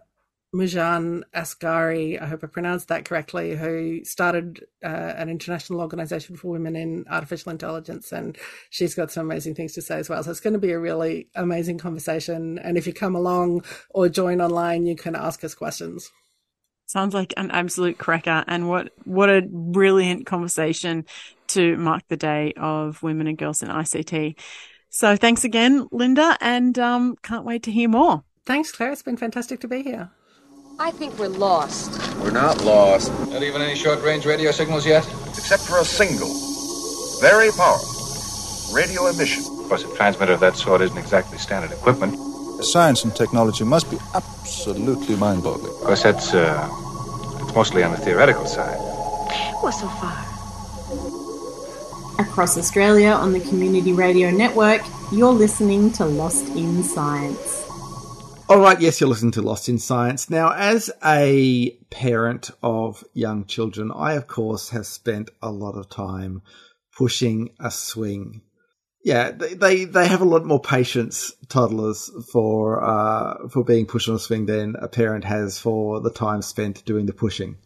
Moojan 0.55 1.25
Asghari, 1.35 2.21
I 2.21 2.25
hope 2.25 2.43
I 2.43 2.47
pronounced 2.47 2.89
that 2.89 3.05
correctly, 3.05 3.55
who 3.55 4.03
started 4.05 4.65
uh, 4.83 4.87
an 4.87 5.29
international 5.29 5.83
organization 5.83 6.37
for 6.37 6.49
women 6.49 6.75
in 6.75 7.05
artificial 7.11 7.53
intelligence. 7.53 8.13
And 8.13 8.39
she's 8.71 8.95
got 8.95 9.13
some 9.13 9.27
amazing 9.27 9.57
things 9.57 9.75
to 9.75 9.83
say 9.83 9.99
as 9.99 10.09
well. 10.09 10.23
So 10.23 10.31
it's 10.31 10.41
going 10.41 10.55
to 10.55 10.59
be 10.59 10.73
a 10.73 10.79
really 10.79 11.29
amazing 11.35 11.77
conversation. 11.77 12.59
And 12.59 12.79
if 12.79 12.87
you 12.87 12.95
come 12.95 13.15
along 13.15 13.63
or 13.91 14.09
join 14.09 14.41
online, 14.41 14.87
you 14.87 14.97
can 14.97 15.15
ask 15.15 15.45
us 15.45 15.55
questions. 15.55 16.11
Sounds 16.87 17.15
like 17.15 17.35
an 17.37 17.51
absolute 17.51 17.99
cracker. 17.99 18.45
And 18.47 18.69
what, 18.69 18.93
what 19.05 19.29
a 19.29 19.43
brilliant 19.43 20.25
conversation 20.25 21.05
to 21.49 21.77
mark 21.77 22.03
the 22.09 22.17
day 22.17 22.53
of 22.57 23.03
women 23.03 23.27
and 23.27 23.37
girls 23.37 23.63
in 23.63 23.69
ICT. 23.69 24.37
So 24.89 25.17
thanks 25.17 25.45
again, 25.45 25.89
Linda, 25.91 26.39
and 26.41 26.79
um, 26.79 27.17
can't 27.23 27.45
wait 27.45 27.65
to 27.65 27.73
hear 27.73 27.89
more. 27.89 28.23
Thanks, 28.47 28.73
Claire. 28.73 28.93
It's 28.93 29.03
been 29.03 29.17
fantastic 29.17 29.61
to 29.61 29.69
be 29.69 29.83
here. 29.83 30.11
I 30.79 30.91
think 30.91 31.19
we're 31.19 31.29
lost. 31.29 31.91
We're 32.19 32.31
not 32.31 32.63
lost. 32.63 33.11
Not 33.31 33.43
even 33.43 33.63
any 33.63 33.75
short 33.75 34.03
range 34.03 34.25
radio 34.25 34.51
signals 34.53 34.87
yet? 34.87 35.07
Except 35.29 35.63
for 35.63 35.79
a 35.81 35.85
single, 35.85 36.31
very 37.21 37.51
powerful 37.51 37.97
radio 38.75 39.07
emission. 39.07 39.43
Of 39.43 39.69
course, 39.69 39.85
a 39.85 39.97
transmitter 39.97 40.33
of 40.33 40.41
that 40.41 40.57
sort 40.57 40.83
isn't 40.83 40.99
exactly 40.99 41.39
standard 41.39 41.73
equipment. 41.73 42.15
Science 42.63 43.05
and 43.05 43.15
technology 43.15 43.65
must 43.65 43.91
be 43.91 43.99
absolutely 44.15 45.15
mind 45.17 45.43
boggling. 45.43 45.73
Of 45.75 45.81
course, 45.81 46.03
that's 46.03 46.35
uh, 46.35 46.69
it's 47.43 47.55
mostly 47.55 47.83
on 47.83 47.93
the 47.93 47.99
theoretical 47.99 48.47
side. 48.47 48.79
Well, 49.63 49.73
so 49.73 49.89
far. 49.89 50.17
Across 52.19 52.57
Australia 52.57 53.11
on 53.11 53.33
the 53.33 53.41
Community 53.41 53.93
Radio 53.93 54.31
Network, 54.31 54.81
you're 55.13 55.33
listening 55.33 55.93
to 55.93 56.07
Lost 56.07 56.49
in 56.57 56.83
Science. 56.83 57.65
All 58.49 58.61
right, 58.61 58.81
yes, 58.81 59.01
you're 59.01 59.11
listening 59.11 59.33
to 59.33 59.43
Lost 59.43 59.69
in 59.69 59.79
Science. 59.79 60.31
Now, 60.31 60.53
as 60.53 60.91
a 61.05 61.71
parent 61.91 62.51
of 62.63 63.05
young 63.13 63.45
children, 63.45 63.91
I, 63.93 64.15
of 64.15 64.29
course, 64.29 64.71
have 64.71 64.87
spent 64.87 65.31
a 65.43 65.51
lot 65.51 65.75
of 65.75 65.89
time 65.89 66.43
pushing 66.97 67.51
a 67.61 67.71
swing 67.71 68.43
yeah, 69.07 69.31
they 69.31 69.85
they 69.85 70.09
have 70.09 70.21
a 70.21 70.25
lot 70.25 70.45
more 70.45 70.61
patience, 70.61 71.33
toddlers, 71.49 72.11
for 72.33 72.83
uh, 72.83 73.47
for 73.49 73.63
being 73.63 73.87
pushed 73.87 74.09
on 74.09 74.17
a 74.17 74.19
swing 74.19 74.47
than 74.47 74.75
a 74.75 74.89
parent 74.89 75.23
has 75.23 75.61
for 75.61 76.01
the 76.01 76.11
time 76.11 76.43
spent 76.43 76.85
doing 76.85 77.07
the 77.07 77.13
pushing. 77.13 77.57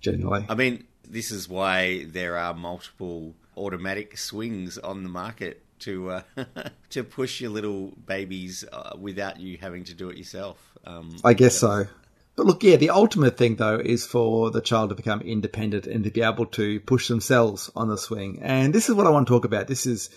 generally. 0.00 0.46
I 0.48 0.54
mean, 0.54 0.84
this 1.02 1.32
is 1.32 1.48
why 1.48 2.04
there 2.04 2.36
are 2.36 2.54
multiple 2.54 3.34
automatic 3.56 4.16
swings 4.18 4.78
on 4.78 5.02
the 5.02 5.08
market 5.08 5.64
to 5.80 6.10
uh, 6.10 6.22
to 6.90 7.02
push 7.02 7.40
your 7.40 7.50
little 7.50 7.88
babies 8.06 8.64
uh, 8.72 8.92
without 8.96 9.40
you 9.40 9.58
having 9.58 9.82
to 9.82 9.94
do 9.94 10.10
it 10.10 10.16
yourself. 10.16 10.58
Um, 10.84 11.16
I 11.24 11.34
guess 11.34 11.56
so. 11.56 11.88
But 12.36 12.46
look, 12.46 12.62
yeah, 12.62 12.76
the 12.76 12.90
ultimate 12.90 13.36
thing 13.36 13.56
though 13.56 13.80
is 13.80 14.06
for 14.06 14.52
the 14.52 14.60
child 14.60 14.90
to 14.90 14.94
become 14.94 15.22
independent 15.22 15.88
and 15.88 16.04
to 16.04 16.10
be 16.12 16.22
able 16.22 16.46
to 16.46 16.78
push 16.78 17.08
themselves 17.08 17.68
on 17.74 17.88
the 17.88 17.98
swing. 17.98 18.38
And 18.42 18.72
this 18.72 18.88
is 18.88 18.94
what 18.94 19.08
I 19.08 19.10
want 19.10 19.26
to 19.26 19.32
talk 19.32 19.44
about. 19.44 19.66
This 19.66 19.86
is 19.86 20.08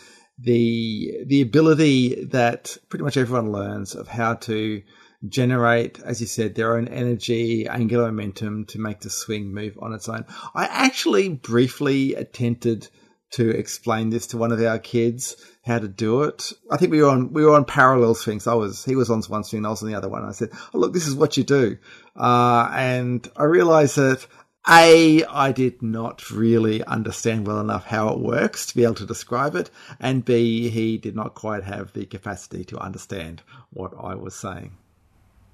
the 0.43 1.23
the 1.25 1.41
ability 1.41 2.25
that 2.25 2.77
pretty 2.89 3.03
much 3.03 3.17
everyone 3.17 3.51
learns 3.51 3.95
of 3.95 4.07
how 4.07 4.35
to 4.35 4.81
generate, 5.27 5.99
as 5.99 6.19
you 6.19 6.27
said, 6.27 6.55
their 6.55 6.75
own 6.75 6.87
energy, 6.87 7.67
angular 7.67 8.05
momentum 8.05 8.65
to 8.65 8.79
make 8.79 9.01
the 9.01 9.09
swing 9.09 9.53
move 9.53 9.77
on 9.79 9.93
its 9.93 10.09
own. 10.09 10.25
I 10.55 10.65
actually 10.65 11.29
briefly 11.29 12.15
attempted 12.15 12.87
to 13.31 13.49
explain 13.49 14.09
this 14.09 14.27
to 14.27 14.37
one 14.37 14.51
of 14.51 14.61
our 14.61 14.77
kids 14.77 15.35
how 15.63 15.79
to 15.79 15.87
do 15.87 16.23
it. 16.23 16.51
I 16.69 16.77
think 16.77 16.91
we 16.91 17.01
were 17.01 17.09
on 17.09 17.31
we 17.33 17.45
were 17.45 17.55
on 17.55 17.65
parallel 17.65 18.15
swings. 18.15 18.47
I 18.47 18.55
was 18.55 18.83
he 18.83 18.95
was 18.95 19.09
on 19.09 19.21
one 19.23 19.43
swing, 19.43 19.65
I 19.65 19.69
was 19.69 19.83
on 19.83 19.89
the 19.89 19.95
other 19.95 20.09
one. 20.09 20.23
I 20.23 20.31
said, 20.31 20.49
"Oh 20.73 20.79
look, 20.79 20.93
this 20.93 21.07
is 21.07 21.15
what 21.15 21.37
you 21.37 21.43
do," 21.43 21.77
uh, 22.15 22.69
and 22.73 23.27
I 23.37 23.43
realised 23.43 23.95
that 23.95 24.25
a, 24.67 25.23
I 25.25 25.51
did 25.51 25.81
not 25.81 26.29
really 26.29 26.83
understand 26.83 27.47
well 27.47 27.59
enough 27.59 27.85
how 27.85 28.09
it 28.09 28.19
works 28.19 28.67
to 28.67 28.75
be 28.75 28.83
able 28.83 28.95
to 28.95 29.05
describe 29.05 29.55
it, 29.55 29.71
and 29.99 30.23
B, 30.23 30.69
he 30.69 30.97
did 30.97 31.15
not 31.15 31.33
quite 31.33 31.63
have 31.63 31.93
the 31.93 32.05
capacity 32.05 32.63
to 32.65 32.77
understand 32.77 33.41
what 33.71 33.93
I 33.99 34.13
was 34.15 34.35
saying. 34.35 34.73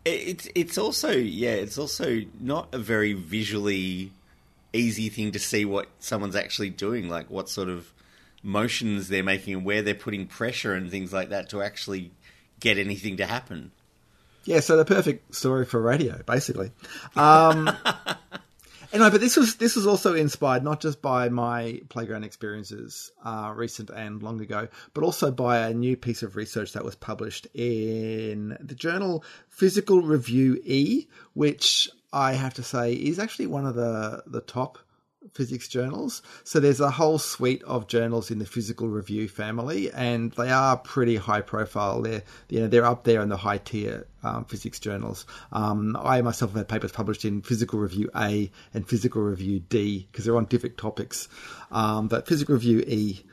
It's 0.03 0.47
it's 0.55 0.77
also 0.77 1.11
yeah, 1.11 1.51
it's 1.51 1.77
also 1.77 2.21
not 2.39 2.73
a 2.73 2.77
very 2.77 3.13
visually 3.13 4.11
easy 4.73 5.09
thing 5.09 5.31
to 5.31 5.39
see 5.39 5.65
what 5.65 5.87
someone's 5.99 6.35
actually 6.35 6.69
doing, 6.69 7.09
like 7.09 7.29
what 7.29 7.49
sort 7.49 7.69
of 7.69 7.91
motions 8.43 9.07
they're 9.07 9.23
making 9.23 9.55
and 9.55 9.65
where 9.65 9.81
they're 9.81 9.95
putting 9.95 10.27
pressure 10.27 10.73
and 10.73 10.91
things 10.91 11.11
like 11.11 11.29
that 11.29 11.49
to 11.49 11.61
actually 11.61 12.11
get 12.59 12.77
anything 12.77 13.17
to 13.17 13.25
happen. 13.25 13.71
Yeah, 14.45 14.61
so 14.61 14.77
the 14.77 14.85
perfect 14.85 15.35
story 15.35 15.65
for 15.65 15.81
radio, 15.81 16.21
basically. 16.25 16.71
Um, 17.17 17.69
anyway, 18.93 19.09
but 19.09 19.21
this 19.21 19.37
was 19.37 19.55
this 19.55 19.75
was 19.75 19.87
also 19.87 20.13
inspired 20.13 20.63
not 20.63 20.81
just 20.81 21.01
by 21.01 21.29
my 21.29 21.81
playground 21.89 22.23
experiences, 22.23 23.11
uh, 23.23 23.53
recent 23.55 23.89
and 23.89 24.21
long 24.23 24.41
ago, 24.41 24.67
but 24.93 25.03
also 25.03 25.31
by 25.31 25.67
a 25.67 25.73
new 25.73 25.95
piece 25.95 26.23
of 26.23 26.35
research 26.35 26.73
that 26.73 26.85
was 26.85 26.95
published 26.95 27.47
in 27.53 28.57
the 28.59 28.75
journal 28.75 29.23
Physical 29.49 30.01
Review 30.01 30.61
E, 30.63 31.07
which 31.33 31.89
I 32.13 32.33
have 32.33 32.53
to 32.55 32.63
say 32.63 32.93
is 32.93 33.19
actually 33.19 33.47
one 33.47 33.65
of 33.65 33.75
the 33.75 34.23
the 34.25 34.41
top 34.41 34.79
physics 35.33 35.67
journals. 35.67 36.21
So 36.43 36.59
there's 36.59 36.79
a 36.79 36.91
whole 36.91 37.19
suite 37.19 37.63
of 37.63 37.87
journals 37.87 38.31
in 38.31 38.39
the 38.39 38.45
Physical 38.45 38.87
Review 38.87 39.27
family, 39.27 39.91
and 39.91 40.31
they 40.33 40.49
are 40.49 40.77
pretty 40.77 41.15
high 41.15 41.41
profile. 41.41 42.01
They're 42.01 42.23
you 42.49 42.59
know 42.59 42.67
they're 42.67 42.85
up 42.85 43.03
there 43.03 43.21
in 43.21 43.29
the 43.29 43.37
high 43.37 43.59
tier 43.59 44.07
um, 44.23 44.45
physics 44.45 44.79
journals. 44.79 45.25
Um, 45.51 45.95
I 45.99 46.21
myself 46.21 46.51
have 46.51 46.57
had 46.57 46.67
papers 46.67 46.91
published 46.91 47.25
in 47.25 47.41
Physical 47.41 47.79
Review 47.79 48.09
A 48.15 48.51
and 48.73 48.87
Physical 48.87 49.21
Review 49.21 49.59
D 49.59 50.07
because 50.11 50.25
they're 50.25 50.37
on 50.37 50.45
different 50.45 50.77
topics. 50.77 51.27
Um, 51.71 52.07
but 52.07 52.27
Physical 52.27 52.55
Review 52.55 52.79
E 52.87 53.23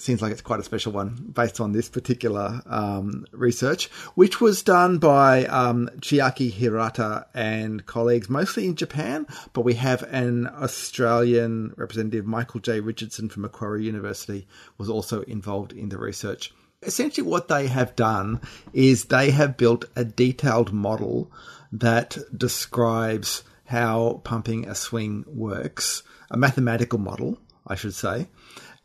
seems 0.00 0.22
like 0.22 0.32
it's 0.32 0.40
quite 0.40 0.60
a 0.60 0.64
special 0.64 0.92
one 0.92 1.30
based 1.32 1.60
on 1.60 1.72
this 1.72 1.88
particular 1.88 2.62
um, 2.66 3.26
research, 3.32 3.88
which 4.14 4.40
was 4.40 4.62
done 4.62 4.98
by 4.98 5.44
um, 5.46 5.90
Chiaki 5.98 6.50
Hirata 6.50 7.26
and 7.34 7.84
colleagues, 7.86 8.28
mostly 8.28 8.66
in 8.66 8.76
Japan, 8.76 9.26
but 9.52 9.62
we 9.62 9.74
have 9.74 10.02
an 10.04 10.46
Australian 10.46 11.74
representative, 11.76 12.26
Michael 12.26 12.60
J. 12.60 12.80
Richardson 12.80 13.28
from 13.28 13.42
Macquarie 13.42 13.84
University, 13.84 14.46
was 14.78 14.88
also 14.88 15.22
involved 15.22 15.72
in 15.72 15.90
the 15.90 15.98
research. 15.98 16.52
Essentially, 16.82 17.26
what 17.26 17.48
they 17.48 17.66
have 17.66 17.94
done 17.94 18.40
is 18.72 19.04
they 19.04 19.30
have 19.30 19.58
built 19.58 19.84
a 19.96 20.04
detailed 20.04 20.72
model 20.72 21.30
that 21.72 22.16
describes 22.34 23.44
how 23.66 24.22
pumping 24.24 24.66
a 24.66 24.74
swing 24.74 25.24
works, 25.28 26.02
a 26.30 26.38
mathematical 26.38 26.98
model, 26.98 27.38
I 27.66 27.74
should 27.74 27.94
say 27.94 28.26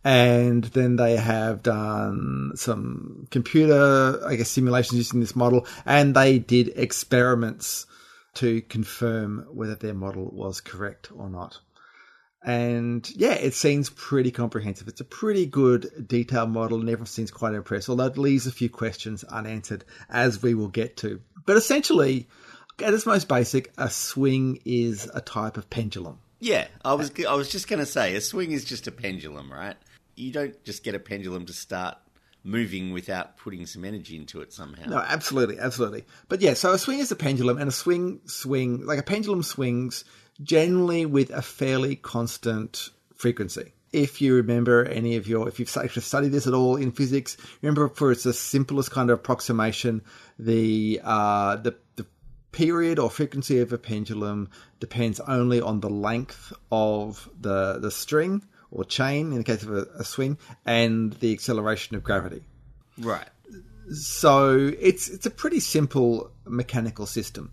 and 0.05 0.63
then 0.65 0.97
they 0.97 1.17
have 1.17 1.63
done 1.63 2.51
some 2.53 3.27
computer, 3.31 4.21
I 4.23 4.35
guess, 4.35 4.51
simulations 4.51 4.99
using 4.99 5.19
this 5.19 5.35
model, 5.35 5.65
and 5.83 6.15
they 6.15 6.37
did 6.37 6.71
experiments 6.75 7.87
to 8.35 8.61
confirm 8.61 9.47
whether 9.51 9.73
their 9.73 9.95
model 9.95 10.29
was 10.31 10.61
correct 10.61 11.09
or 11.11 11.27
not. 11.27 11.57
And 12.43 13.09
yeah, 13.15 13.33
it 13.33 13.55
seems 13.55 13.89
pretty 13.89 14.29
comprehensive. 14.29 14.87
It's 14.87 15.01
a 15.01 15.05
pretty 15.05 15.47
good 15.47 16.05
detailed 16.07 16.51
model, 16.51 16.79
and 16.79 16.87
everyone 16.87 17.07
seems 17.07 17.31
quite 17.31 17.55
impressed, 17.55 17.89
although 17.89 18.05
it 18.05 18.17
leaves 18.19 18.45
a 18.45 18.51
few 18.51 18.69
questions 18.69 19.23
unanswered, 19.23 19.85
as 20.07 20.43
we 20.43 20.53
will 20.53 20.67
get 20.67 20.97
to. 20.97 21.19
But 21.47 21.57
essentially, 21.57 22.27
at 22.79 22.93
its 22.93 23.07
most 23.07 23.27
basic, 23.27 23.73
a 23.79 23.89
swing 23.89 24.59
is 24.65 25.09
a 25.15 25.21
type 25.21 25.57
of 25.57 25.67
pendulum. 25.71 26.19
Yeah, 26.39 26.67
I 26.83 26.93
was 26.93 27.11
I 27.27 27.33
was 27.33 27.49
just 27.49 27.67
going 27.67 27.79
to 27.79 27.87
say 27.87 28.15
a 28.15 28.21
swing 28.21 28.51
is 28.51 28.65
just 28.65 28.85
a 28.85 28.91
pendulum, 28.91 29.51
right? 29.51 29.77
You 30.15 30.31
don't 30.31 30.63
just 30.63 30.83
get 30.83 30.95
a 30.95 30.99
pendulum 30.99 31.45
to 31.45 31.53
start 31.53 31.97
moving 32.43 32.93
without 32.93 33.37
putting 33.37 33.65
some 33.65 33.83
energy 33.83 34.15
into 34.15 34.39
it 34.41 34.53
somehow. 34.53 34.87
No, 34.87 34.97
absolutely, 34.99 35.59
absolutely. 35.59 36.05
But 36.29 36.41
yeah, 36.41 36.53
so 36.53 36.73
a 36.73 36.77
swing 36.77 36.99
is 36.99 37.11
a 37.11 37.15
pendulum, 37.15 37.57
and 37.57 37.67
a 37.67 37.71
swing 37.71 38.21
swing 38.25 38.85
like 38.85 38.99
a 38.99 39.03
pendulum 39.03 39.43
swings 39.43 40.05
generally 40.41 41.05
with 41.05 41.31
a 41.31 41.41
fairly 41.41 41.95
constant 41.95 42.89
frequency. 43.15 43.73
If 43.91 44.21
you 44.21 44.35
remember 44.35 44.83
any 44.83 45.15
of 45.15 45.27
your, 45.27 45.47
if 45.47 45.59
you've 45.59 45.75
actually 45.77 46.01
studied 46.01 46.33
this 46.33 46.47
at 46.47 46.53
all 46.53 46.75
in 46.75 46.91
physics, 46.91 47.37
remember 47.61 47.87
for 47.89 48.11
its 48.11 48.23
the 48.23 48.33
simplest 48.33 48.91
kind 48.91 49.09
of 49.09 49.19
approximation, 49.19 50.01
the 50.37 51.01
uh, 51.03 51.55
the 51.57 51.75
the 51.95 52.05
period 52.51 52.99
or 52.99 53.09
frequency 53.09 53.59
of 53.59 53.73
a 53.73 53.77
pendulum 53.77 54.49
depends 54.79 55.19
only 55.21 55.61
on 55.61 55.79
the 55.79 55.89
length 55.89 56.53
of 56.71 57.27
the 57.39 57.79
the 57.79 57.91
string 57.91 58.43
or 58.75 58.83
chain 58.83 59.31
in 59.31 59.37
the 59.37 59.43
case 59.43 59.63
of 59.63 59.71
a, 59.71 59.87
a 59.97 60.03
swing, 60.03 60.37
and 60.65 61.13
the 61.13 61.31
acceleration 61.33 61.95
of 61.95 62.03
gravity. 62.03 62.43
Right. 62.99 63.27
So 63.91 64.71
it's 64.79 65.07
it's 65.07 65.25
a 65.25 65.31
pretty 65.31 65.61
simple 65.61 66.31
mechanical 66.45 67.05
system. 67.05 67.51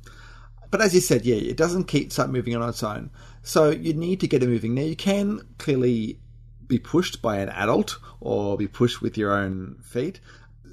But 0.70 0.80
as 0.80 0.94
you 0.94 1.00
said, 1.00 1.24
yeah, 1.24 1.36
it 1.36 1.56
doesn't 1.56 1.84
keep 1.84 2.12
start 2.12 2.30
moving 2.30 2.56
on 2.56 2.68
its 2.68 2.82
own. 2.82 3.10
So 3.42 3.70
you 3.70 3.92
need 3.92 4.20
to 4.20 4.28
get 4.28 4.42
it 4.42 4.48
moving. 4.48 4.74
Now 4.74 4.82
you 4.82 4.96
can 4.96 5.42
clearly 5.58 6.18
be 6.66 6.78
pushed 6.78 7.22
by 7.22 7.38
an 7.38 7.50
adult 7.50 7.98
or 8.20 8.56
be 8.56 8.68
pushed 8.68 9.02
with 9.02 9.16
your 9.16 9.32
own 9.32 9.76
feet. 9.82 10.20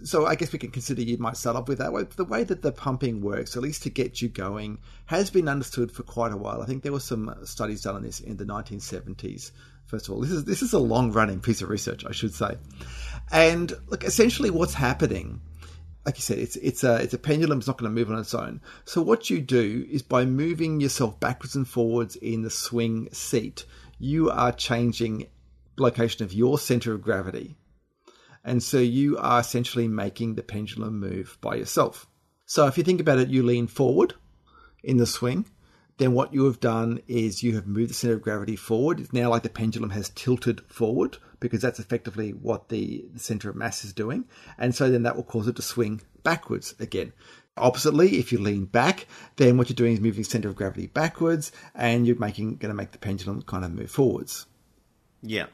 So 0.03 0.25
I 0.25 0.35
guess 0.35 0.53
we 0.53 0.59
can 0.59 0.71
consider 0.71 1.01
you 1.01 1.17
might 1.17 1.35
start 1.35 1.57
off 1.57 1.67
with 1.67 1.79
that 1.79 1.91
way. 1.91 2.03
The 2.03 2.23
way 2.23 2.45
that 2.45 2.62
the 2.62 2.71
pumping 2.71 3.19
works, 3.19 3.57
at 3.57 3.62
least 3.62 3.83
to 3.83 3.89
get 3.89 4.21
you 4.21 4.29
going, 4.29 4.77
has 5.07 5.29
been 5.29 5.49
understood 5.49 5.91
for 5.91 6.03
quite 6.03 6.31
a 6.31 6.38
while. 6.38 6.62
I 6.62 6.65
think 6.65 6.83
there 6.83 6.93
were 6.93 7.01
some 7.01 7.35
studies 7.43 7.81
done 7.81 7.97
on 7.97 8.03
this 8.03 8.21
in 8.21 8.38
the 8.38 8.45
1970s 8.45 9.51
First 9.89 10.08
of 10.08 10.13
all, 10.13 10.21
this 10.21 10.30
is 10.30 10.45
this 10.45 10.62
is 10.62 10.73
a 10.73 10.80
long 10.80 11.12
running 11.12 11.39
piece 11.39 11.63
of 11.63 11.69
research, 11.69 12.06
I 12.06 12.12
should 12.12 12.36
say. 12.36 12.58
And 13.32 13.73
look, 13.88 14.04
essentially, 14.04 14.52
what's 14.52 14.75
happening, 14.75 15.41
like 16.06 16.17
you 16.17 16.21
said, 16.21 16.38
it's 16.38 16.56
it's 16.58 16.84
a 16.84 16.97
it's 16.97 17.15
a 17.15 17.17
pendulum. 17.17 17.58
It's 17.58 17.67
not 17.67 17.80
going 17.80 17.89
to 17.89 17.99
move 17.99 18.12
on 18.12 18.19
its 18.19 18.36
own. 18.36 18.62
So 18.86 19.02
what 19.02 19.32
you 19.32 19.41
do 19.41 19.88
is 19.89 20.04
by 20.04 20.25
moving 20.25 20.80
yourself 20.80 21.19
backwards 21.19 21.56
and 21.56 21.67
forwards 21.67 22.15
in 22.15 22.43
the 22.43 22.52
swing 22.52 23.10
seat, 23.12 23.65
you 23.97 24.30
are 24.30 24.52
changing 24.52 25.25
location 25.75 26.23
of 26.23 26.34
your 26.34 26.60
center 26.60 26.93
of 26.93 27.02
gravity, 27.02 27.58
and 28.43 28.62
so 28.62 28.78
you 28.78 29.17
are 29.17 29.39
essentially 29.39 29.88
making 29.88 30.36
the 30.36 30.43
pendulum 30.43 30.99
move 30.99 31.39
by 31.41 31.56
yourself. 31.56 32.06
So 32.45 32.67
if 32.67 32.78
you 32.78 32.84
think 32.84 33.02
about 33.02 33.17
it, 33.17 33.30
you 33.30 33.41
lean 33.41 33.65
forward 33.65 34.13
in 34.84 34.97
the 34.97 35.08
swing 35.08 35.45
then 35.99 36.13
what 36.13 36.33
you 36.33 36.45
have 36.45 36.59
done 36.62 37.01
is 37.07 37.43
you 37.43 37.55
have 37.55 37.67
moved 37.67 37.89
the 37.89 37.93
center 37.93 38.15
of 38.15 38.21
gravity 38.21 38.55
forward. 38.55 38.99
It's 39.01 39.13
now 39.13 39.29
like 39.29 39.43
the 39.43 39.49
pendulum 39.49 39.91
has 39.91 40.09
tilted 40.09 40.62
forward 40.62 41.17
because 41.41 41.62
that's 41.62 41.79
effectively 41.79 42.31
what 42.31 42.69
the, 42.69 43.05
the 43.13 43.19
center 43.19 43.49
of 43.49 43.55
mass 43.55 43.83
is 43.83 43.93
doing. 43.93 44.25
And 44.57 44.73
so 44.73 44.89
then 44.89 45.03
that 45.03 45.17
will 45.17 45.23
cause 45.23 45.47
it 45.47 45.57
to 45.57 45.62
swing 45.62 46.01
backwards 46.23 46.73
again. 46.79 47.12
Oppositely, 47.57 48.17
if 48.17 48.31
you 48.31 48.39
lean 48.39 48.63
back, 48.63 49.07
then 49.35 49.57
what 49.57 49.69
you're 49.69 49.75
doing 49.75 49.93
is 49.93 49.99
moving 49.99 50.23
the 50.23 50.29
center 50.29 50.47
of 50.47 50.55
gravity 50.55 50.88
backwards 50.88 51.51
and 51.75 52.07
you're 52.07 52.17
making 52.17 52.55
going 52.55 52.69
to 52.69 52.75
make 52.75 52.91
the 52.91 52.97
pendulum 52.97 53.41
kind 53.41 53.65
of 53.65 53.71
move 53.73 53.91
forwards. 53.91 54.45
Yeah. 55.21 55.47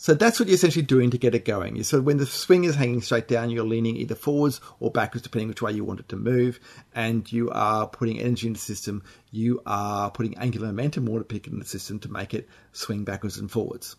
So 0.00 0.14
that's 0.14 0.38
what 0.38 0.48
you're 0.48 0.54
essentially 0.54 0.84
doing 0.84 1.10
to 1.10 1.18
get 1.18 1.34
it 1.34 1.44
going. 1.44 1.82
So 1.82 2.00
when 2.00 2.18
the 2.18 2.24
swing 2.24 2.62
is 2.62 2.76
hanging 2.76 3.02
straight 3.02 3.26
down, 3.26 3.50
you're 3.50 3.64
leaning 3.64 3.96
either 3.96 4.14
forwards 4.14 4.60
or 4.78 4.92
backwards, 4.92 5.24
depending 5.24 5.48
which 5.48 5.60
way 5.60 5.72
you 5.72 5.84
want 5.84 5.98
it 5.98 6.08
to 6.10 6.16
move, 6.16 6.60
and 6.94 7.30
you 7.32 7.50
are 7.50 7.88
putting 7.88 8.20
energy 8.20 8.46
in 8.46 8.52
the 8.52 8.60
system. 8.60 9.02
You 9.32 9.60
are 9.66 10.08
putting 10.12 10.38
angular 10.38 10.68
momentum, 10.68 11.08
or 11.08 11.14
water 11.14 11.24
pick 11.24 11.48
in 11.48 11.58
the 11.58 11.64
system 11.64 11.98
to 12.00 12.08
make 12.08 12.32
it 12.32 12.48
swing 12.70 13.02
backwards 13.02 13.38
and 13.38 13.50
forwards. 13.50 13.96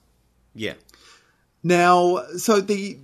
Yeah. 0.56 0.76
Now, 1.64 2.24
so 2.38 2.62
the 2.62 2.98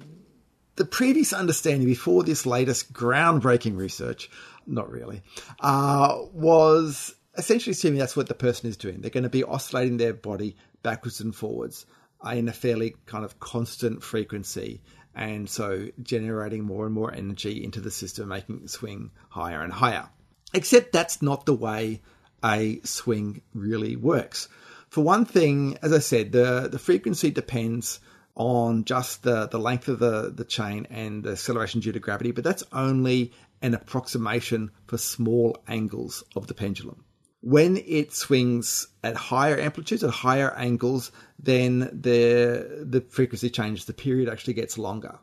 the 0.78 0.86
previous 0.86 1.34
understanding 1.34 1.88
before 1.88 2.24
this 2.24 2.46
latest 2.46 2.94
groundbreaking 2.94 3.76
research, 3.76 4.30
not 4.66 4.90
really, 4.90 5.22
uh, 5.60 6.18
was 6.32 7.14
essentially 7.38 7.72
assuming 7.72 8.00
that's 8.00 8.16
what 8.16 8.30
the 8.30 8.34
person 8.34 8.70
is 8.70 8.78
doing. 8.78 9.02
They're 9.02 9.12
going 9.12 9.24
to 9.24 9.30
be 9.30 9.44
oscillating 9.44 9.98
their 9.98 10.14
body 10.14 10.56
backwards 10.82 11.20
and 11.20 11.36
forwards 11.36 11.86
in 12.34 12.50
a 12.50 12.54
fairly 12.54 12.96
kind 13.06 13.24
of 13.24 13.40
constant 13.40 14.04
frequency. 14.04 14.82
And 15.14 15.50
so 15.50 15.90
generating 16.02 16.64
more 16.64 16.86
and 16.86 16.94
more 16.94 17.14
energy 17.14 17.64
into 17.64 17.80
the 17.80 17.92
system, 17.92 18.30
making 18.30 18.64
it 18.64 18.70
swing 18.70 19.12
higher 19.30 19.62
and 19.62 19.72
higher. 19.72 20.10
Except 20.54 20.92
that's 20.92 21.22
not 21.22 21.46
the 21.46 21.54
way 21.54 22.02
a 22.44 22.80
swing 22.84 23.42
really 23.54 23.96
works. 23.96 24.50
For 24.90 25.04
one 25.04 25.26
thing, 25.26 25.78
as 25.82 25.94
I 25.94 26.00
said, 26.00 26.32
the, 26.32 26.70
the 26.72 26.80
frequency 26.80 27.32
depends 27.32 28.00
on 28.36 28.84
just 28.84 29.24
the, 29.24 29.48
the 29.48 29.60
length 29.60 29.88
of 29.88 30.00
the, 30.00 30.32
the 30.36 30.44
chain 30.44 30.88
and 30.90 31.24
the 31.24 31.32
acceleration 31.32 31.80
due 31.80 31.94
to 31.94 32.00
gravity, 32.00 32.32
but 32.32 32.44
that's 32.44 32.64
only 32.72 33.32
an 33.62 33.74
approximation 33.74 34.72
for 34.88 34.98
small 34.98 35.58
angles 35.68 36.24
of 36.36 36.48
the 36.48 36.54
pendulum. 36.54 37.04
When 37.46 37.78
it 37.78 38.12
swings 38.12 38.88
at 39.04 39.16
higher 39.16 39.60
amplitudes, 39.60 40.04
at 40.04 40.10
higher 40.10 40.52
angles, 40.56 41.12
then 41.38 41.78
the, 41.80 42.84
the 42.90 43.02
frequency 43.02 43.52
changes, 43.52 43.86
the 43.86 43.94
period 43.94 44.30
actually 44.30 44.56
gets 44.56 44.80
longer. 44.80 45.20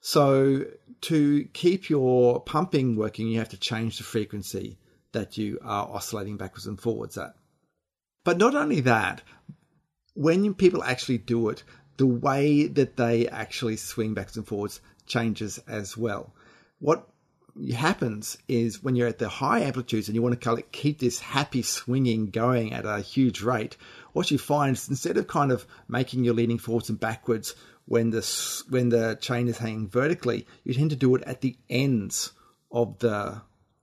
So 0.00 0.64
to 1.02 1.44
keep 1.52 1.90
your 1.90 2.40
pumping 2.40 2.96
working, 2.96 3.28
you 3.28 3.38
have 3.40 3.50
to 3.50 3.58
change 3.58 3.98
the 3.98 4.04
frequency 4.04 4.78
that 5.12 5.36
you 5.36 5.58
are 5.62 5.86
oscillating 5.86 6.38
backwards 6.38 6.66
and 6.66 6.80
forwards 6.80 7.18
at. 7.18 7.34
But 8.24 8.38
not 8.38 8.54
only 8.54 8.80
that, 8.80 9.20
when 10.14 10.54
people 10.54 10.82
actually 10.82 11.18
do 11.18 11.50
it, 11.50 11.64
the 11.98 12.06
way 12.06 12.66
that 12.66 12.96
they 12.96 13.28
actually 13.28 13.76
swing 13.76 14.14
backwards 14.14 14.38
and 14.38 14.48
forwards 14.48 14.80
changes 15.06 15.58
as 15.68 15.98
well. 15.98 16.32
What 16.78 17.06
happens 17.72 18.38
is 18.48 18.82
when 18.82 18.96
you're 18.96 19.08
at 19.08 19.18
the 19.18 19.28
high 19.28 19.60
amplitudes 19.60 20.08
and 20.08 20.14
you 20.14 20.22
want 20.22 20.40
to 20.40 20.62
keep 20.72 20.98
this 20.98 21.20
happy 21.20 21.62
swinging 21.62 22.30
going 22.30 22.72
at 22.72 22.84
a 22.84 23.00
huge 23.00 23.42
rate, 23.42 23.76
what 24.12 24.30
you 24.30 24.38
find 24.38 24.76
is 24.76 24.88
instead 24.88 25.16
of 25.16 25.26
kind 25.26 25.52
of 25.52 25.66
making 25.88 26.24
your 26.24 26.34
leaning 26.34 26.58
forwards 26.58 26.88
and 26.88 27.00
backwards 27.00 27.54
when 27.86 28.10
the 28.10 28.64
when 28.68 28.90
the 28.90 29.16
chain 29.20 29.48
is 29.48 29.58
hanging 29.58 29.88
vertically, 29.88 30.46
you 30.64 30.74
tend 30.74 30.90
to 30.90 30.96
do 30.96 31.14
it 31.14 31.22
at 31.22 31.40
the 31.40 31.56
ends 31.70 32.32
of 32.70 32.98
the 32.98 33.40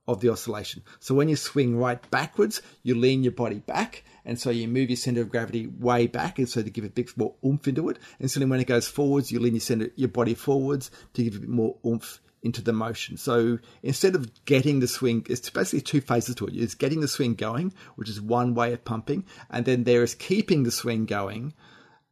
of 0.08 0.20
the 0.20 0.30
oscillation. 0.30 0.82
So 1.00 1.14
when 1.14 1.28
you 1.28 1.34
swing 1.36 1.76
right 1.76 2.10
backwards, 2.10 2.62
you 2.84 2.94
lean 2.94 3.24
your 3.24 3.32
body 3.32 3.58
back, 3.58 4.04
and 4.24 4.38
so 4.38 4.50
you 4.50 4.68
move 4.68 4.88
your 4.88 4.96
center 4.96 5.22
of 5.22 5.30
gravity 5.30 5.66
way 5.66 6.06
back, 6.06 6.38
and 6.38 6.48
so 6.48 6.62
to 6.62 6.70
give 6.70 6.84
a 6.84 6.88
bit 6.88 7.16
more 7.16 7.34
oomph 7.44 7.66
into 7.66 7.88
it. 7.88 7.98
And 8.20 8.30
so 8.30 8.44
when 8.46 8.60
it 8.60 8.68
goes 8.68 8.86
forwards, 8.86 9.32
you 9.32 9.40
lean 9.40 9.54
your 9.54 9.60
center 9.60 9.90
your 9.96 10.08
body 10.08 10.34
forwards 10.34 10.90
to 11.14 11.24
give 11.24 11.36
a 11.36 11.40
bit 11.40 11.48
more 11.48 11.76
oomph 11.84 12.20
into 12.46 12.62
the 12.62 12.72
motion. 12.72 13.18
So 13.18 13.58
instead 13.82 14.14
of 14.14 14.44
getting 14.46 14.80
the 14.80 14.88
swing, 14.88 15.26
it's 15.28 15.50
basically 15.50 15.82
two 15.82 16.00
phases 16.00 16.36
to 16.36 16.46
it. 16.46 16.54
It's 16.54 16.74
getting 16.74 17.00
the 17.00 17.08
swing 17.08 17.34
going, 17.34 17.74
which 17.96 18.08
is 18.08 18.20
one 18.20 18.54
way 18.54 18.72
of 18.72 18.84
pumping, 18.84 19.24
and 19.50 19.66
then 19.66 19.84
there 19.84 20.02
is 20.02 20.14
keeping 20.14 20.62
the 20.62 20.70
swing 20.70 21.04
going, 21.04 21.52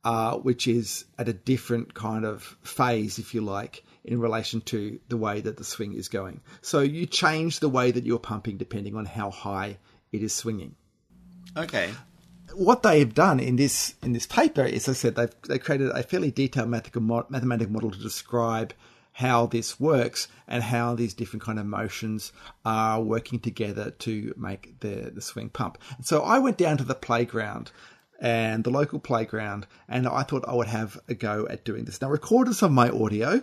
uh, 0.05 0.37
which 0.37 0.69
is 0.69 1.07
at 1.19 1.29
a 1.29 1.33
different 1.33 1.95
kind 1.95 2.27
of 2.27 2.57
phase, 2.63 3.19
if 3.19 3.33
you 3.33 3.41
like, 3.41 3.83
in 4.05 4.21
relation 4.21 4.61
to 4.61 5.01
the 5.09 5.17
way 5.17 5.41
that 5.41 5.57
the 5.57 5.65
swing 5.65 5.95
is 5.95 6.09
going. 6.09 6.43
So 6.61 6.81
you 6.81 7.07
change 7.07 7.61
the 7.61 7.71
way 7.71 7.91
that 7.91 8.05
you're 8.05 8.19
pumping 8.19 8.59
depending 8.59 8.97
on 8.97 9.07
how 9.07 9.31
high 9.31 9.79
it 10.13 10.23
is 10.23 10.35
swinging. 10.35 10.75
Okay. 11.57 11.91
What 12.53 12.83
they 12.83 12.99
have 12.99 13.15
done 13.15 13.41
in 13.41 13.57
this 13.57 13.95
in 14.03 14.13
this 14.13 14.27
paper 14.27 14.65
is, 14.65 14.89
as 14.89 14.97
I 14.97 15.01
said, 15.01 15.15
they've 15.15 15.35
they 15.49 15.59
created 15.59 15.91
a 15.91 16.03
fairly 16.03 16.31
detailed 16.31 16.69
mathematical 16.69 17.27
mathematical 17.31 17.73
model 17.73 17.91
to 17.91 17.99
describe 17.99 18.75
how 19.15 19.47
this 19.47 19.79
works 19.79 20.27
and 20.49 20.63
how 20.63 20.95
these 20.95 21.15
different 21.15 21.43
kind 21.43 21.59
of 21.59 21.65
motions 21.65 22.33
are 22.65 23.01
working 23.01 23.39
together 23.39 23.93
to 23.93 24.35
make 24.37 24.79
the, 24.81 25.13
the 25.15 25.23
swing 25.23 25.49
pump. 25.49 25.79
So 26.03 26.23
I 26.23 26.41
went 26.41 26.59
down 26.59 26.79
to 26.79 26.85
the 26.85 26.97
playground 26.97 27.71
and 28.21 28.65
the 28.65 28.71
local 28.71 28.99
playground 28.99 29.69
and 29.89 30.09
I 30.09 30.25
thought 30.25 30.49
I 30.49 30.55
would 30.55 30.67
have 30.67 30.99
a 31.09 31.15
go 31.15 31.47
at 31.49 31.65
doing 31.65 31.85
this. 31.85 32.01
Now 32.01 32.09
I 32.09 32.11
recorded 32.11 32.55
some 32.55 32.73
of 32.73 32.75
my 32.75 32.91
audio. 32.91 33.41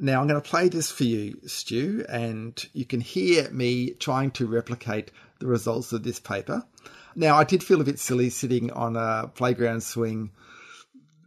Now 0.00 0.20
I'm 0.20 0.26
going 0.26 0.42
to 0.42 0.48
play 0.48 0.68
this 0.68 0.90
for 0.90 1.04
you, 1.04 1.40
Stu, 1.46 2.04
and 2.08 2.66
you 2.72 2.84
can 2.84 3.00
hear 3.00 3.48
me 3.50 3.90
trying 3.90 4.32
to 4.32 4.46
replicate 4.46 5.12
the 5.38 5.46
results 5.46 5.92
of 5.92 6.02
this 6.02 6.18
paper. 6.18 6.64
Now 7.14 7.36
I 7.36 7.44
did 7.44 7.62
feel 7.62 7.80
a 7.80 7.84
bit 7.84 8.00
silly 8.00 8.30
sitting 8.30 8.72
on 8.72 8.96
a 8.96 9.30
playground 9.32 9.84
swing 9.84 10.32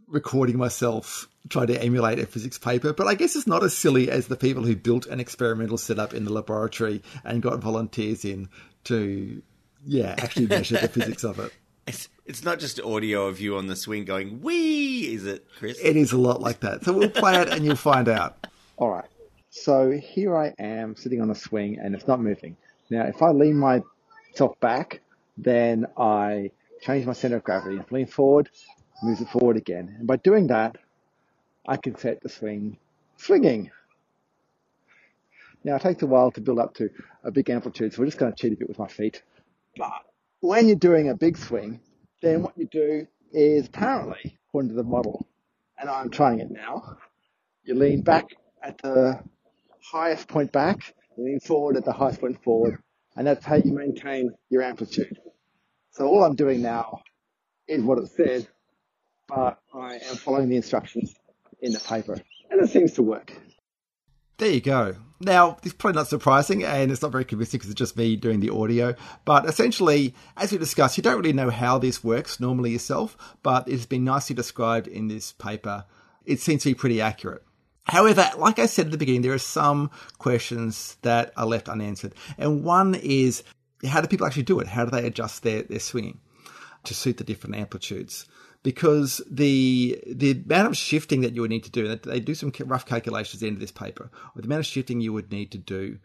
recording 0.06 0.58
myself 0.58 1.28
trying 1.48 1.66
to 1.68 1.82
emulate 1.82 2.18
a 2.18 2.26
physics 2.26 2.58
paper, 2.58 2.92
but 2.92 3.06
I 3.06 3.14
guess 3.14 3.36
it's 3.36 3.46
not 3.46 3.62
as 3.62 3.76
silly 3.76 4.10
as 4.10 4.28
the 4.28 4.36
people 4.36 4.62
who 4.64 4.76
built 4.76 5.06
an 5.06 5.20
experimental 5.20 5.76
setup 5.76 6.14
in 6.14 6.24
the 6.24 6.32
laboratory 6.32 7.02
and 7.22 7.42
got 7.42 7.58
volunteers 7.60 8.24
in 8.24 8.48
to, 8.84 9.42
yeah, 9.84 10.14
actually 10.18 10.46
measure 10.46 10.78
the 10.78 10.88
physics 10.88 11.24
of 11.24 11.38
it. 11.38 11.52
It's, 11.86 12.08
it's 12.24 12.42
not 12.42 12.60
just 12.60 12.80
audio 12.80 13.26
of 13.26 13.40
you 13.40 13.58
on 13.58 13.66
the 13.66 13.76
swing 13.76 14.06
going, 14.06 14.40
wee, 14.40 15.12
is 15.12 15.26
it, 15.26 15.46
Chris? 15.58 15.78
It 15.82 15.96
is 15.98 16.12
a 16.12 16.16
lot 16.16 16.40
like 16.40 16.60
that. 16.60 16.82
So 16.82 16.94
we'll 16.94 17.10
play 17.10 17.38
it 17.42 17.50
and 17.50 17.62
you'll 17.62 17.76
find 17.76 18.08
out. 18.08 18.46
All 18.78 18.88
right. 18.88 19.04
So 19.50 19.90
here 19.90 20.34
I 20.34 20.54
am 20.58 20.96
sitting 20.96 21.20
on 21.20 21.28
a 21.28 21.34
swing 21.34 21.78
and 21.78 21.94
it's 21.94 22.08
not 22.08 22.22
moving. 22.22 22.56
Now, 22.88 23.02
if 23.02 23.20
I 23.20 23.32
lean 23.32 23.56
myself 23.58 24.58
back, 24.60 25.02
then 25.36 25.86
I 25.98 26.52
change 26.80 27.04
my 27.04 27.12
center 27.12 27.36
of 27.36 27.44
gravity. 27.44 27.76
If 27.76 27.92
I 27.92 27.96
lean 27.96 28.06
forward, 28.06 28.48
moves 29.02 29.20
it 29.20 29.28
forward 29.28 29.58
again. 29.58 29.94
And 29.98 30.06
by 30.06 30.16
doing 30.16 30.46
that, 30.46 30.76
I 31.66 31.76
can 31.76 31.96
set 31.96 32.22
the 32.22 32.28
swing 32.28 32.78
swinging. 33.16 33.70
Now 35.62 35.76
it 35.76 35.82
takes 35.82 36.02
a 36.02 36.06
while 36.06 36.30
to 36.32 36.40
build 36.40 36.58
up 36.58 36.74
to 36.74 36.90
a 37.22 37.30
big 37.30 37.48
amplitude, 37.48 37.94
so 37.94 38.00
we're 38.00 38.06
just 38.06 38.18
going 38.18 38.32
to 38.32 38.36
cheat 38.36 38.52
a 38.52 38.56
bit 38.56 38.68
with 38.68 38.78
my 38.78 38.88
feet. 38.88 39.22
But 39.76 39.92
when 40.40 40.68
you're 40.68 40.76
doing 40.76 41.08
a 41.08 41.14
big 41.14 41.38
swing, 41.38 41.80
then 42.20 42.42
what 42.42 42.56
you 42.58 42.66
do 42.66 43.06
is 43.32 43.66
apparently, 43.68 44.38
according 44.48 44.70
to 44.70 44.76
the 44.76 44.84
model, 44.84 45.26
and 45.78 45.88
I'm 45.88 46.10
trying 46.10 46.40
it 46.40 46.50
now, 46.50 46.98
you 47.64 47.74
lean 47.74 48.02
back 48.02 48.26
at 48.62 48.76
the 48.78 49.20
highest 49.82 50.28
point 50.28 50.52
back, 50.52 50.94
you 51.16 51.24
lean 51.24 51.40
forward 51.40 51.76
at 51.76 51.84
the 51.86 51.92
highest 51.92 52.20
point 52.20 52.42
forward, 52.44 52.78
and 53.16 53.26
that's 53.26 53.44
how 53.44 53.56
you 53.56 53.72
maintain 53.72 54.34
your 54.50 54.62
amplitude. 54.62 55.18
So 55.92 56.06
all 56.06 56.24
I'm 56.24 56.34
doing 56.34 56.60
now 56.60 57.00
is 57.66 57.82
what 57.82 57.98
it 57.98 58.08
says, 58.08 58.46
but 59.28 59.58
I 59.72 59.94
am 59.94 60.16
following 60.16 60.50
the 60.50 60.56
instructions 60.56 61.14
in 61.64 61.72
the 61.72 61.80
paper, 61.80 62.20
and 62.50 62.60
it 62.60 62.70
seems 62.70 62.92
to 62.92 63.02
work. 63.02 63.32
There 64.38 64.50
you 64.50 64.60
go. 64.60 64.96
Now, 65.20 65.56
it's 65.62 65.74
probably 65.74 65.98
not 65.98 66.08
surprising, 66.08 66.64
and 66.64 66.92
it's 66.92 67.00
not 67.00 67.12
very 67.12 67.24
convincing 67.24 67.58
because 67.58 67.70
it's 67.70 67.78
just 67.78 67.96
me 67.96 68.16
doing 68.16 68.40
the 68.40 68.50
audio. 68.50 68.94
But 69.24 69.46
essentially, 69.46 70.14
as 70.36 70.52
we 70.52 70.58
discussed, 70.58 70.96
you 70.96 71.02
don't 71.02 71.16
really 71.16 71.32
know 71.32 71.50
how 71.50 71.78
this 71.78 72.04
works 72.04 72.40
normally 72.40 72.72
yourself, 72.72 73.16
but 73.42 73.68
it's 73.68 73.86
been 73.86 74.04
nicely 74.04 74.36
described 74.36 74.86
in 74.86 75.08
this 75.08 75.32
paper. 75.32 75.84
It 76.26 76.40
seems 76.40 76.62
to 76.62 76.70
be 76.70 76.74
pretty 76.74 77.00
accurate. 77.00 77.42
However, 77.84 78.28
like 78.36 78.58
I 78.58 78.66
said 78.66 78.86
at 78.86 78.92
the 78.92 78.98
beginning, 78.98 79.22
there 79.22 79.32
are 79.32 79.38
some 79.38 79.90
questions 80.18 80.96
that 81.02 81.32
are 81.36 81.46
left 81.46 81.68
unanswered. 81.68 82.14
And 82.36 82.64
one 82.64 82.94
is 82.94 83.44
how 83.86 84.00
do 84.00 84.08
people 84.08 84.26
actually 84.26 84.44
do 84.44 84.60
it? 84.60 84.66
How 84.66 84.84
do 84.84 84.90
they 84.90 85.06
adjust 85.06 85.42
their, 85.42 85.62
their 85.62 85.80
swinging 85.80 86.20
to 86.84 86.94
suit 86.94 87.18
the 87.18 87.24
different 87.24 87.56
amplitudes? 87.56 88.26
Because 88.64 89.22
the 89.30 90.02
the 90.08 90.32
amount 90.32 90.66
of 90.66 90.76
shifting 90.76 91.20
that 91.20 91.34
you 91.34 91.42
would 91.42 91.50
need 91.50 91.62
to 91.62 91.70
do, 91.70 91.94
they 91.94 92.18
do 92.18 92.34
some 92.34 92.52
rough 92.64 92.86
calculations 92.86 93.36
at 93.36 93.40
the 93.40 93.46
end 93.46 93.56
of 93.56 93.60
this 93.60 93.70
paper, 93.70 94.10
the 94.34 94.42
amount 94.42 94.60
of 94.60 94.66
shifting 94.66 95.00
you 95.00 95.12
would 95.12 95.30
need 95.30 95.52
to 95.52 95.58
do 95.58 95.98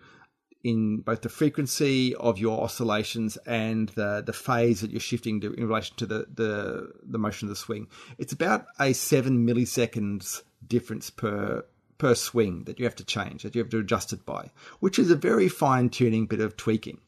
in 0.63 0.97
both 0.97 1.21
the 1.21 1.29
frequency 1.29 2.13
of 2.15 2.37
your 2.37 2.61
oscillations 2.61 3.37
and 3.45 3.89
the, 3.89 4.21
the 4.25 4.33
phase 4.33 4.81
that 4.81 4.91
you're 4.91 4.99
shifting 4.99 5.39
to 5.39 5.53
in 5.53 5.65
relation 5.69 5.95
to 5.95 6.05
the, 6.05 6.27
the, 6.33 6.91
the 7.01 7.17
motion 7.17 7.47
of 7.47 7.49
the 7.49 7.55
swing. 7.55 7.87
It's 8.17 8.33
about 8.33 8.65
a 8.77 8.91
seven 8.91 9.47
milliseconds 9.47 10.41
difference 10.67 11.09
per 11.09 11.65
per 11.97 12.15
swing 12.15 12.63
that 12.63 12.79
you 12.79 12.85
have 12.85 12.95
to 12.95 13.03
change, 13.03 13.43
that 13.43 13.55
you 13.55 13.61
have 13.61 13.69
to 13.69 13.79
adjust 13.79 14.13
it 14.13 14.25
by, 14.25 14.49
which 14.79 14.97
is 14.99 15.11
a 15.11 15.15
very 15.15 15.49
fine 15.49 15.89
tuning 15.89 16.25
bit 16.25 16.39
of 16.39 16.55
tweaking. 16.57 16.99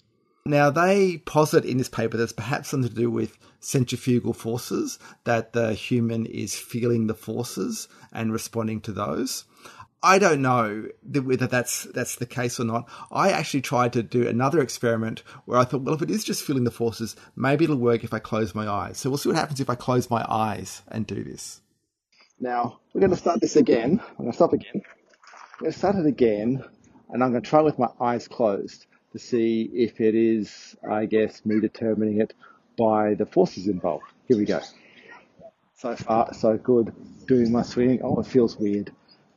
Now, 0.46 0.72
they 0.72 1.20
posit 1.20 1.66
in 1.66 1.78
this 1.78 1.90
paper 1.90 2.18
that 2.18 2.24
it's 2.24 2.34
perhaps 2.34 2.70
something 2.70 2.90
to 2.90 2.96
do 2.96 3.12
with 3.12 3.38
centrifugal 3.60 4.34
forces, 4.34 4.98
that 5.24 5.54
the 5.54 5.74
human 5.74 6.26
is 6.26 6.56
feeling 6.56 7.06
the 7.06 7.14
forces 7.14 7.88
and 8.12 8.34
responding 8.34 8.82
to 8.82 8.92
those. 8.92 9.46
I 10.04 10.18
don't 10.18 10.42
know 10.42 10.88
whether 11.04 11.46
that's 11.46 11.84
that's 11.94 12.16
the 12.16 12.26
case 12.26 12.60
or 12.60 12.64
not. 12.64 12.90
I 13.12 13.30
actually 13.30 13.62
tried 13.62 13.94
to 13.94 14.02
do 14.02 14.28
another 14.28 14.60
experiment 14.60 15.22
where 15.46 15.60
I 15.60 15.64
thought, 15.64 15.84
well, 15.84 15.94
if 15.94 16.02
it 16.02 16.10
is 16.10 16.24
just 16.24 16.44
feeling 16.44 16.64
the 16.64 16.72
forces, 16.72 17.16
maybe 17.36 17.66
it'll 17.66 17.76
work 17.76 18.04
if 18.04 18.12
I 18.12 18.18
close 18.18 18.56
my 18.56 18.68
eyes. 18.68 18.98
So 18.98 19.12
we'll 19.12 19.20
see 19.20 19.30
what 19.30 19.36
happens 19.36 19.60
if 19.60 19.70
I 19.70 19.76
close 19.76 20.10
my 20.10 20.26
eyes 20.28 20.82
and 20.88 21.06
do 21.06 21.24
this. 21.24 21.62
Now 22.40 22.80
we're 22.94 23.02
going 23.02 23.12
to 23.12 23.18
start 23.18 23.42
this 23.42 23.56
again. 23.56 24.02
I'm 24.10 24.18
going 24.18 24.32
to 24.32 24.36
stop 24.36 24.54
again. 24.54 24.82
I'm 24.82 25.60
going 25.60 25.72
to 25.72 25.78
start 25.78 25.96
it 25.98 26.08
again, 26.08 26.64
and 27.12 27.24
I'm 27.24 27.30
going 27.30 27.44
to 27.44 27.48
try 27.48 27.62
with 27.62 27.78
my 27.78 27.90
eyes 28.00 28.28
closed 28.28 28.88
to 29.12 29.20
see 29.20 29.70
if 29.74 30.00
it 30.00 30.16
is, 30.16 30.76
I 30.90 31.06
guess, 31.06 31.46
me 31.46 31.60
determining 31.60 32.22
it 32.22 32.34
by 32.78 33.14
the 33.14 33.26
forces 33.26 33.68
involved. 33.68 34.06
Here 34.28 34.38
we 34.38 34.46
go. 34.46 34.62
So 35.76 35.96
far, 35.96 36.34
so 36.34 36.58
good. 36.58 36.94
Doing 37.28 37.52
my 37.52 37.64
swing. 37.64 38.02
Oh, 38.04 38.20
it 38.20 38.28
feels 38.28 38.58
weird 38.58 38.92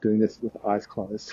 doing 0.04 0.18
this 0.18 0.38
with 0.42 0.54
eyes 0.64 0.86
closed. 0.86 1.32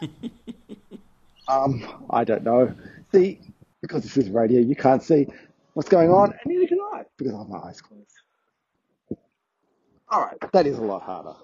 um, 1.48 2.06
I 2.08 2.24
don't 2.24 2.44
know. 2.44 2.74
See, 3.12 3.40
because 3.82 4.04
this 4.04 4.16
is 4.16 4.30
radio, 4.30 4.60
you 4.60 4.76
can't 4.76 5.02
see 5.02 5.26
what's 5.74 5.88
going 5.88 6.10
on, 6.10 6.30
and 6.30 6.40
neither 6.46 6.66
can 6.66 6.78
I 6.92 7.02
because 7.16 7.34
I 7.34 7.38
have 7.38 7.48
my 7.48 7.58
eyes 7.58 7.80
closed. 7.80 8.06
All 10.08 10.20
right, 10.22 10.38
that 10.52 10.66
is 10.66 10.78
a 10.78 10.82
lot 10.82 11.02
harder. 11.02 11.34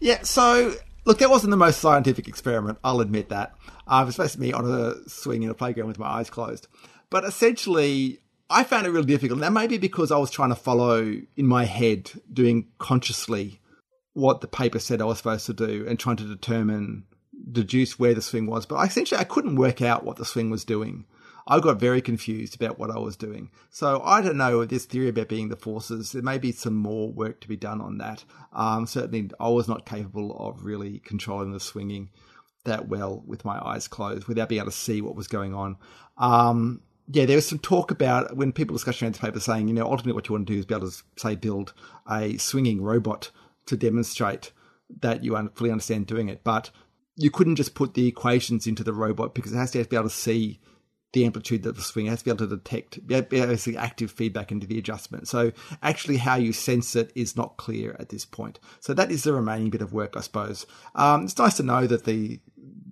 Yeah, 0.00 0.22
so 0.22 0.74
look, 1.08 1.18
that 1.18 1.30
wasn't 1.30 1.50
the 1.50 1.56
most 1.56 1.80
scientific 1.80 2.28
experiment. 2.28 2.78
I'll 2.84 3.00
admit 3.00 3.30
that. 3.30 3.54
Uh, 3.86 4.00
it 4.02 4.06
was 4.06 4.14
supposed 4.16 4.34
to 4.34 4.38
be 4.38 4.52
on 4.52 4.70
a 4.70 5.08
swing 5.08 5.42
in 5.42 5.48
a 5.48 5.54
playground 5.54 5.88
with 5.88 5.98
my 5.98 6.06
eyes 6.06 6.28
closed, 6.28 6.68
but 7.10 7.24
essentially, 7.24 8.20
I 8.50 8.62
found 8.62 8.86
it 8.86 8.90
really 8.90 9.06
difficult. 9.06 9.40
That 9.40 9.52
may 9.52 9.66
be 9.66 9.78
because 9.78 10.12
I 10.12 10.18
was 10.18 10.30
trying 10.30 10.50
to 10.50 10.54
follow 10.54 11.20
in 11.36 11.46
my 11.46 11.64
head, 11.64 12.12
doing 12.30 12.68
consciously 12.78 13.60
what 14.12 14.42
the 14.42 14.48
paper 14.48 14.78
said 14.78 15.00
I 15.00 15.06
was 15.06 15.18
supposed 15.18 15.46
to 15.46 15.54
do, 15.54 15.86
and 15.88 15.98
trying 15.98 16.16
to 16.16 16.24
determine, 16.24 17.04
deduce 17.50 17.98
where 17.98 18.14
the 18.14 18.22
swing 18.22 18.46
was. 18.46 18.66
But 18.66 18.86
essentially, 18.86 19.20
I 19.20 19.24
couldn't 19.24 19.56
work 19.56 19.80
out 19.80 20.04
what 20.04 20.16
the 20.16 20.26
swing 20.26 20.50
was 20.50 20.64
doing. 20.64 21.06
I 21.50 21.60
got 21.60 21.80
very 21.80 22.02
confused 22.02 22.54
about 22.54 22.78
what 22.78 22.90
I 22.90 22.98
was 22.98 23.16
doing. 23.16 23.50
So 23.70 24.02
I 24.04 24.20
don't 24.20 24.36
know 24.36 24.64
this 24.66 24.84
theory 24.84 25.08
about 25.08 25.28
being 25.28 25.48
the 25.48 25.56
forces. 25.56 26.12
There 26.12 26.22
may 26.22 26.36
be 26.36 26.52
some 26.52 26.74
more 26.74 27.10
work 27.10 27.40
to 27.40 27.48
be 27.48 27.56
done 27.56 27.80
on 27.80 27.96
that. 27.98 28.22
Um, 28.52 28.86
certainly, 28.86 29.30
I 29.40 29.48
was 29.48 29.66
not 29.66 29.86
capable 29.86 30.36
of 30.36 30.64
really 30.64 30.98
controlling 31.00 31.52
the 31.52 31.60
swinging 31.60 32.10
that 32.64 32.88
well 32.88 33.22
with 33.26 33.46
my 33.46 33.58
eyes 33.64 33.88
closed 33.88 34.26
without 34.26 34.50
being 34.50 34.60
able 34.60 34.70
to 34.70 34.76
see 34.76 35.00
what 35.00 35.16
was 35.16 35.26
going 35.26 35.54
on. 35.54 35.78
Um, 36.18 36.82
yeah, 37.10 37.24
there 37.24 37.36
was 37.36 37.48
some 37.48 37.58
talk 37.58 37.90
about 37.90 38.36
when 38.36 38.52
people 38.52 38.74
discussed 38.74 39.02
around 39.02 39.14
the 39.14 39.20
paper 39.20 39.40
saying, 39.40 39.68
you 39.68 39.74
know, 39.74 39.86
ultimately 39.86 40.12
what 40.12 40.28
you 40.28 40.34
want 40.34 40.46
to 40.46 40.52
do 40.52 40.58
is 40.58 40.66
be 40.66 40.74
able 40.74 40.90
to 40.90 41.02
say 41.16 41.34
build 41.34 41.72
a 42.10 42.36
swinging 42.36 42.82
robot 42.82 43.30
to 43.64 43.76
demonstrate 43.78 44.52
that 45.00 45.24
you 45.24 45.50
fully 45.54 45.70
understand 45.70 46.06
doing 46.06 46.28
it, 46.28 46.44
but 46.44 46.70
you 47.16 47.30
couldn't 47.30 47.56
just 47.56 47.74
put 47.74 47.94
the 47.94 48.06
equations 48.06 48.66
into 48.66 48.84
the 48.84 48.92
robot 48.92 49.34
because 49.34 49.52
it 49.52 49.56
has 49.56 49.70
to 49.70 49.82
be 49.84 49.96
able 49.96 50.08
to 50.08 50.14
see 50.14 50.60
the 51.12 51.24
amplitude 51.24 51.62
that 51.62 51.76
the 51.76 51.82
swing. 51.82 52.06
Has 52.06 52.20
to 52.20 52.24
be 52.26 52.30
able 52.30 52.46
to 52.46 52.56
detect 52.56 53.06
basically 53.06 53.76
active 53.76 54.10
feedback 54.10 54.52
into 54.52 54.66
the 54.66 54.78
adjustment. 54.78 55.28
So 55.28 55.52
actually 55.82 56.18
how 56.18 56.36
you 56.36 56.52
sense 56.52 56.94
it 56.96 57.12
is 57.14 57.36
not 57.36 57.56
clear 57.56 57.96
at 57.98 58.10
this 58.10 58.24
point. 58.24 58.58
So 58.80 58.94
that 58.94 59.10
is 59.10 59.24
the 59.24 59.32
remaining 59.32 59.70
bit 59.70 59.82
of 59.82 59.92
work, 59.92 60.16
I 60.16 60.20
suppose. 60.20 60.66
Um, 60.94 61.24
it's 61.24 61.38
nice 61.38 61.56
to 61.56 61.62
know 61.62 61.86
that 61.86 62.04
the 62.04 62.40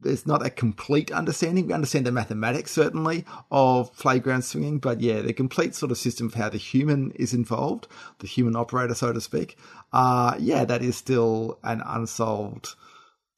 there's 0.00 0.26
not 0.26 0.44
a 0.44 0.50
complete 0.50 1.10
understanding. 1.10 1.66
We 1.66 1.72
understand 1.72 2.06
the 2.06 2.12
mathematics 2.12 2.70
certainly 2.70 3.24
of 3.50 3.94
playground 3.96 4.42
swinging, 4.42 4.78
but 4.78 5.00
yeah, 5.00 5.20
the 5.20 5.32
complete 5.32 5.74
sort 5.74 5.90
of 5.90 5.98
system 5.98 6.26
of 6.26 6.34
how 6.34 6.48
the 6.48 6.58
human 6.58 7.10
is 7.12 7.34
involved, 7.34 7.88
the 8.20 8.26
human 8.26 8.56
operator, 8.56 8.94
so 8.94 9.12
to 9.12 9.20
speak. 9.20 9.56
Uh, 9.92 10.36
yeah, 10.38 10.64
that 10.64 10.82
is 10.82 10.96
still 10.96 11.58
an 11.64 11.82
unsolved 11.84 12.74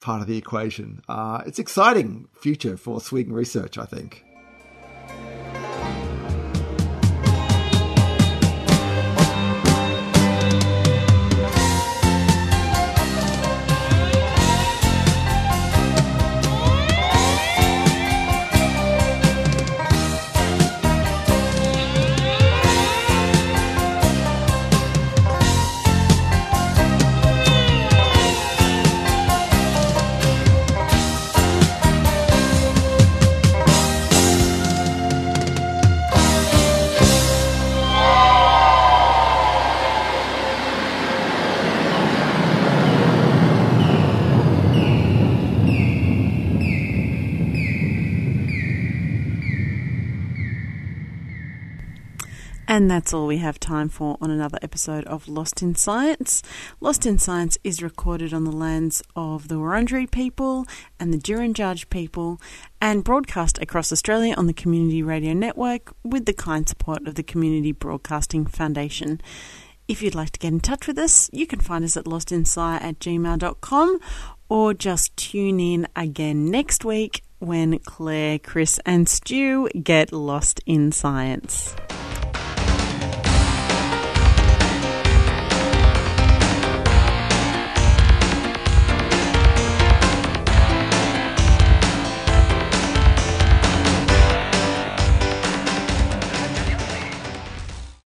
part 0.01 0.21
of 0.21 0.27
the 0.27 0.37
equation. 0.37 1.03
Uh, 1.09 1.43
it's 1.47 1.59
exciting 1.59 2.29
future 2.41 2.77
for 2.77 3.01
swing 3.01 3.33
research, 3.33 3.79
I 3.79 3.85
think. 3.85 4.25
And 52.79 52.89
that's 52.89 53.13
all 53.13 53.27
we 53.27 53.39
have 53.39 53.59
time 53.59 53.89
for 53.89 54.17
on 54.21 54.31
another 54.31 54.61
episode 54.63 55.05
of 55.07 55.27
Lost 55.27 55.63
in 55.63 55.75
Science. 55.75 56.45
Lost 56.79 57.07
in 57.07 57.19
Science 57.19 57.59
is 57.65 57.83
recorded 57.83 58.33
on 58.33 58.45
the 58.45 58.53
lands 58.53 59.03
of 59.17 59.49
the 59.49 59.57
Wurundjeri 59.57 60.09
people 60.09 60.65
and 61.01 61.13
the 61.13 61.19
Djurinjarj 61.19 61.91
people 61.91 62.41
and 62.81 63.03
broadcast 63.03 63.61
across 63.61 63.91
Australia 63.91 64.33
on 64.37 64.47
the 64.47 64.53
Community 64.53 65.03
Radio 65.03 65.33
Network 65.33 65.93
with 66.05 66.25
the 66.25 66.33
kind 66.33 66.69
support 66.69 67.09
of 67.09 67.17
the 67.17 67.25
Community 67.25 67.73
Broadcasting 67.73 68.47
Foundation. 68.47 69.21
If 69.89 70.01
you'd 70.01 70.15
like 70.15 70.31
to 70.31 70.39
get 70.39 70.53
in 70.53 70.61
touch 70.61 70.87
with 70.87 70.99
us, 70.99 71.29
you 71.33 71.49
can 71.49 71.59
find 71.59 71.85
us 71.85 71.97
at 71.97 72.05
lostinsci 72.05 72.81
at 72.81 73.01
gmail.com 73.01 73.99
or 74.49 74.73
just 74.73 75.17
tune 75.17 75.59
in 75.59 75.89
again 75.97 76.49
next 76.49 76.85
week 76.85 77.25
when 77.41 77.81
Claire, 77.81 78.39
Chris, 78.39 78.79
and 78.87 79.09
Stu 79.09 79.69
get 79.71 80.13
lost 80.13 80.61
in 80.65 80.93
science. 80.93 81.75